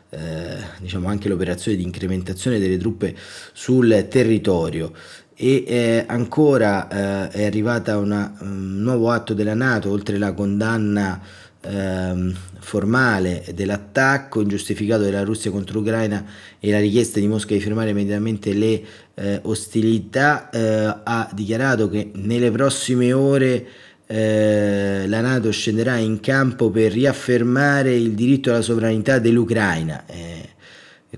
eh, 0.09 0.57
diciamo 0.79 1.07
anche 1.07 1.29
l'operazione 1.29 1.77
di 1.77 1.83
incrementazione 1.83 2.59
delle 2.59 2.77
truppe 2.77 3.15
sul 3.53 4.07
territorio. 4.09 4.91
E 5.35 5.63
eh, 5.65 6.03
ancora 6.07 7.29
eh, 7.29 7.29
è 7.29 7.45
arrivata 7.45 7.97
una, 7.97 8.35
un 8.41 8.81
nuovo 8.81 9.09
atto 9.09 9.33
della 9.33 9.53
Nato 9.53 9.89
oltre 9.89 10.17
la 10.17 10.33
condanna 10.33 11.21
ehm, 11.61 12.35
formale 12.59 13.45
dell'attacco 13.53 14.41
ingiustificato 14.41 15.03
della 15.03 15.23
Russia 15.23 15.49
contro 15.51 15.79
l'Ucraina 15.79 16.25
e 16.59 16.69
la 16.71 16.79
richiesta 16.79 17.19
di 17.19 17.27
Mosca 17.27 17.53
di 17.53 17.61
fermare 17.61 17.91
immediatamente 17.91 18.53
le 18.53 18.83
eh, 19.15 19.39
ostilità 19.43 20.49
eh, 20.49 20.93
ha 21.03 21.29
dichiarato 21.33 21.89
che 21.89 22.11
nelle 22.15 22.51
prossime 22.51 23.13
ore 23.13 23.67
eh, 24.11 25.05
la 25.05 25.21
Nato 25.21 25.51
scenderà 25.51 25.97
in 25.97 26.19
campo 26.19 26.71
per 26.71 26.91
riaffermare 26.91 27.93
il 27.95 28.13
diritto 28.13 28.49
alla 28.49 28.63
sovranità 28.63 29.19
dell'Ucraina. 29.19 30.03
Eh, 30.07 30.49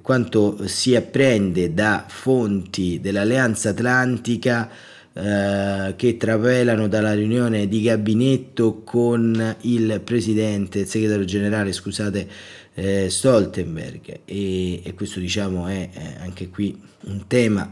quanto 0.01 0.67
si 0.67 0.93
apprende 0.93 1.73
da 1.73 2.03
fonti 2.07 2.99
dell'Alleanza 2.99 3.69
Atlantica 3.69 4.69
eh, 5.13 5.93
che 5.95 6.17
travelano 6.17 6.89
dalla 6.89 7.13
riunione 7.13 7.69
di 7.69 7.81
gabinetto 7.81 8.81
con 8.83 9.55
il 9.61 10.01
presidente, 10.03 10.79
il 10.79 10.87
segretario 10.87 11.23
generale, 11.25 11.71
scusate, 11.71 12.27
eh, 12.73 13.09
Stoltenberg 13.09 14.19
e, 14.25 14.81
e, 14.83 14.93
questo 14.93 15.19
diciamo 15.19 15.67
è, 15.67 15.89
è 15.91 16.15
anche 16.19 16.49
qui 16.49 16.77
un 17.05 17.25
tema 17.27 17.71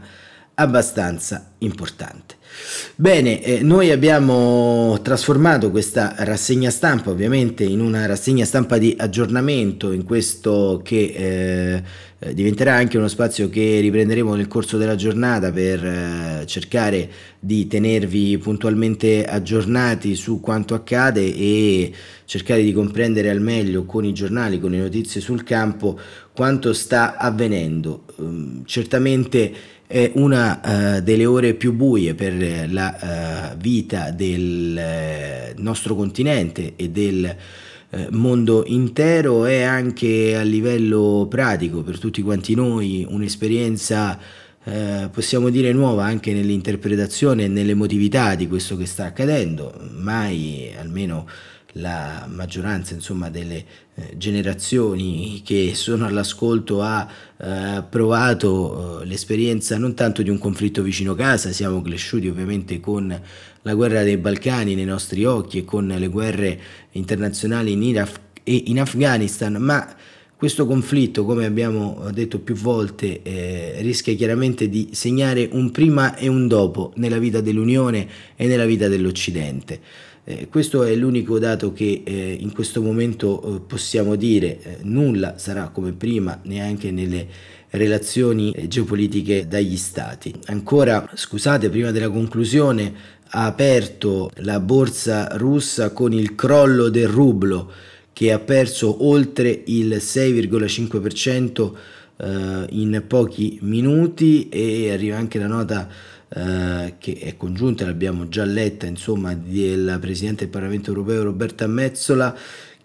abbastanza 0.60 1.52
importante. 1.58 2.36
Bene, 2.94 3.42
eh, 3.42 3.62
noi 3.62 3.90
abbiamo 3.90 4.98
trasformato 5.02 5.70
questa 5.70 6.14
rassegna 6.18 6.68
stampa 6.68 7.10
ovviamente 7.10 7.64
in 7.64 7.80
una 7.80 8.04
rassegna 8.06 8.44
stampa 8.44 8.76
di 8.76 8.94
aggiornamento 8.98 9.92
in 9.92 10.04
questo 10.04 10.80
che 10.84 11.14
eh, 11.16 11.82
eh 12.18 12.34
diventerà 12.34 12.74
anche 12.74 12.98
uno 12.98 13.08
spazio 13.08 13.48
che 13.48 13.80
riprenderemo 13.80 14.34
nel 14.34 14.48
corso 14.48 14.76
della 14.76 14.96
giornata 14.96 15.50
per 15.52 15.84
eh, 15.84 16.42
cercare 16.46 17.08
di 17.38 17.66
tenervi 17.66 18.36
puntualmente 18.36 19.24
aggiornati 19.24 20.14
su 20.14 20.40
quanto 20.40 20.74
accade 20.74 21.34
e 21.34 21.92
cercare 22.26 22.62
di 22.62 22.72
comprendere 22.72 23.30
al 23.30 23.40
meglio 23.40 23.84
con 23.84 24.04
i 24.04 24.12
giornali, 24.12 24.60
con 24.60 24.72
le 24.72 24.78
notizie 24.78 25.20
sul 25.22 25.44
campo 25.44 25.98
quanto 26.34 26.72
sta 26.72 27.16
avvenendo. 27.16 28.04
Um, 28.16 28.62
certamente 28.64 29.52
è 29.90 30.12
una 30.14 30.60
uh, 30.62 31.00
delle 31.00 31.26
ore 31.26 31.54
più 31.54 31.72
buie 31.72 32.14
per 32.14 32.70
la 32.70 33.50
uh, 33.52 33.56
vita 33.56 34.12
del 34.12 34.78
uh, 34.78 35.60
nostro 35.60 35.96
continente 35.96 36.74
e 36.76 36.90
del 36.90 37.36
mondo 38.10 38.62
intero. 38.66 39.46
È 39.46 39.62
anche 39.62 40.36
a 40.36 40.42
livello 40.42 41.26
pratico 41.28 41.82
per 41.82 41.98
tutti 41.98 42.22
quanti 42.22 42.54
noi 42.54 43.04
un'esperienza 43.08 44.16
eh, 44.62 45.08
possiamo 45.10 45.48
dire 45.48 45.72
nuova 45.72 46.04
anche 46.04 46.32
nell'interpretazione 46.34 47.44
e 47.44 47.48
nell'emotività 47.48 48.34
di 48.34 48.46
questo 48.46 48.76
che 48.76 48.86
sta 48.86 49.06
accadendo. 49.06 49.74
Mai 49.96 50.70
almeno 50.78 51.26
la 51.74 52.26
maggioranza 52.28 52.94
insomma, 52.94 53.30
delle 53.30 53.64
eh, 53.94 54.16
generazioni 54.16 55.42
che 55.44 55.72
sono 55.74 56.06
all'ascolto 56.06 56.82
ha 56.82 57.06
eh, 57.36 57.82
provato 57.88 59.02
eh, 59.02 59.06
l'esperienza 59.06 59.78
non 59.78 59.94
tanto 59.94 60.22
di 60.22 60.30
un 60.30 60.38
conflitto 60.38 60.82
vicino 60.82 61.14
casa, 61.14 61.52
siamo 61.52 61.80
cresciuti 61.82 62.28
ovviamente 62.28 62.80
con 62.80 63.20
la 63.62 63.74
guerra 63.74 64.02
dei 64.02 64.16
Balcani 64.16 64.74
nei 64.74 64.84
nostri 64.84 65.24
occhi 65.24 65.58
e 65.58 65.64
con 65.64 65.86
le 65.86 66.08
guerre 66.08 66.60
internazionali 66.92 67.72
in 67.72 67.82
Iraq 67.82 68.20
e 68.42 68.64
in 68.66 68.80
Afghanistan, 68.80 69.54
ma 69.54 69.94
questo 70.40 70.64
conflitto, 70.64 71.26
come 71.26 71.44
abbiamo 71.44 72.08
detto 72.12 72.38
più 72.38 72.54
volte, 72.54 73.20
eh, 73.20 73.74
rischia 73.80 74.14
chiaramente 74.14 74.70
di 74.70 74.88
segnare 74.92 75.46
un 75.52 75.70
prima 75.70 76.16
e 76.16 76.28
un 76.28 76.48
dopo 76.48 76.92
nella 76.96 77.18
vita 77.18 77.42
dell'Unione 77.42 78.08
e 78.36 78.46
nella 78.46 78.64
vita 78.64 78.88
dell'Occidente. 78.88 80.08
Eh, 80.30 80.48
questo 80.48 80.84
è 80.84 80.94
l'unico 80.94 81.40
dato 81.40 81.72
che 81.72 82.02
eh, 82.04 82.36
in 82.38 82.52
questo 82.52 82.80
momento 82.82 83.56
eh, 83.56 83.60
possiamo 83.60 84.14
dire, 84.14 84.60
eh, 84.62 84.76
nulla 84.82 85.38
sarà 85.38 85.70
come 85.70 85.90
prima 85.92 86.38
neanche 86.44 86.92
nelle 86.92 87.26
relazioni 87.70 88.52
eh, 88.52 88.68
geopolitiche 88.68 89.48
dagli 89.48 89.76
stati. 89.76 90.32
Ancora, 90.46 91.10
scusate, 91.12 91.68
prima 91.68 91.90
della 91.90 92.10
conclusione 92.10 93.18
ha 93.32 93.44
aperto 93.44 94.30
la 94.36 94.60
borsa 94.60 95.36
russa 95.36 95.90
con 95.90 96.12
il 96.12 96.36
crollo 96.36 96.88
del 96.88 97.08
rublo 97.08 97.72
che 98.12 98.30
ha 98.32 98.38
perso 98.38 99.04
oltre 99.06 99.62
il 99.66 99.96
6,5% 99.96 101.72
eh, 102.18 102.66
in 102.70 103.02
pochi 103.06 103.58
minuti 103.62 104.48
e 104.48 104.92
arriva 104.92 105.16
anche 105.16 105.38
la 105.40 105.46
nota 105.46 105.88
eh, 106.32 106.94
che 106.98 107.18
è 107.20 107.36
congiunta, 107.36 107.84
l'abbiamo 107.84 108.28
già 108.28 108.44
letta, 108.44 108.86
insomma, 108.86 109.34
del 109.34 109.98
Presidente 110.00 110.44
del 110.44 110.52
Parlamento 110.52 110.90
europeo 110.90 111.24
Roberta 111.24 111.66
Mezzola, 111.66 112.36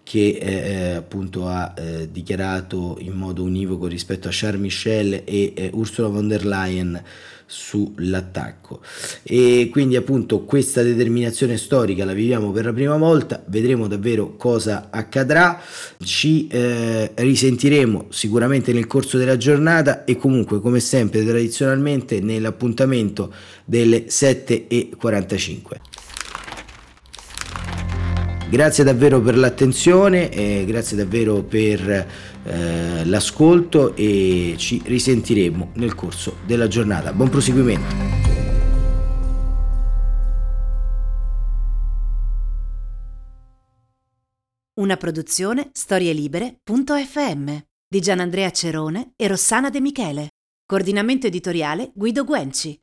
che 0.06 0.38
eh, 0.40 0.90
appunto 0.92 1.48
ha 1.48 1.74
eh, 1.76 2.08
dichiarato 2.12 2.96
in 3.00 3.14
modo 3.14 3.42
univoco 3.42 3.88
rispetto 3.88 4.28
a 4.28 4.30
Charles 4.32 4.60
Michel 4.60 5.22
e 5.24 5.52
eh, 5.56 5.70
Ursula 5.74 6.06
von 6.06 6.28
der 6.28 6.46
Leyen 6.46 7.02
sull'attacco. 7.44 8.82
E 9.24 9.68
quindi 9.68 9.96
appunto 9.96 10.44
questa 10.44 10.84
determinazione 10.84 11.56
storica 11.56 12.04
la 12.04 12.12
viviamo 12.12 12.52
per 12.52 12.66
la 12.66 12.72
prima 12.72 12.96
volta 12.96 13.42
vedremo 13.48 13.88
davvero 13.88 14.36
cosa 14.36 14.90
accadrà. 14.90 15.60
Ci 15.98 16.46
eh, 16.46 17.10
risentiremo 17.12 18.06
sicuramente 18.10 18.72
nel 18.72 18.86
corso 18.86 19.18
della 19.18 19.36
giornata 19.36 20.04
e 20.04 20.16
comunque 20.16 20.60
come 20.60 20.78
sempre 20.78 21.24
tradizionalmente 21.24 22.20
nell'appuntamento 22.20 23.34
delle 23.64 24.04
7.45 24.06 25.95
Grazie 28.48 28.84
davvero 28.84 29.20
per 29.20 29.36
l'attenzione, 29.36 30.30
eh, 30.30 30.64
grazie 30.64 30.96
davvero 30.96 31.42
per 31.42 32.06
eh, 32.44 33.04
l'ascolto 33.04 33.96
e 33.96 34.54
ci 34.56 34.80
risentiremo 34.84 35.72
nel 35.74 35.96
corso 35.96 36.36
della 36.46 36.68
giornata. 36.68 37.12
Buon 37.12 37.28
proseguimento. 37.28 37.94
Una 44.74 44.96
produzione 44.96 45.70
storielibere.fm 45.72 47.56
di 47.88 48.00
Gianandrea 48.00 48.50
Cerone 48.50 49.12
e 49.16 49.26
Rossana 49.26 49.70
De 49.70 49.80
Michele. 49.80 50.28
Coordinamento 50.64 51.26
editoriale 51.26 51.90
Guido 51.94 52.24
Guenci. 52.24 52.78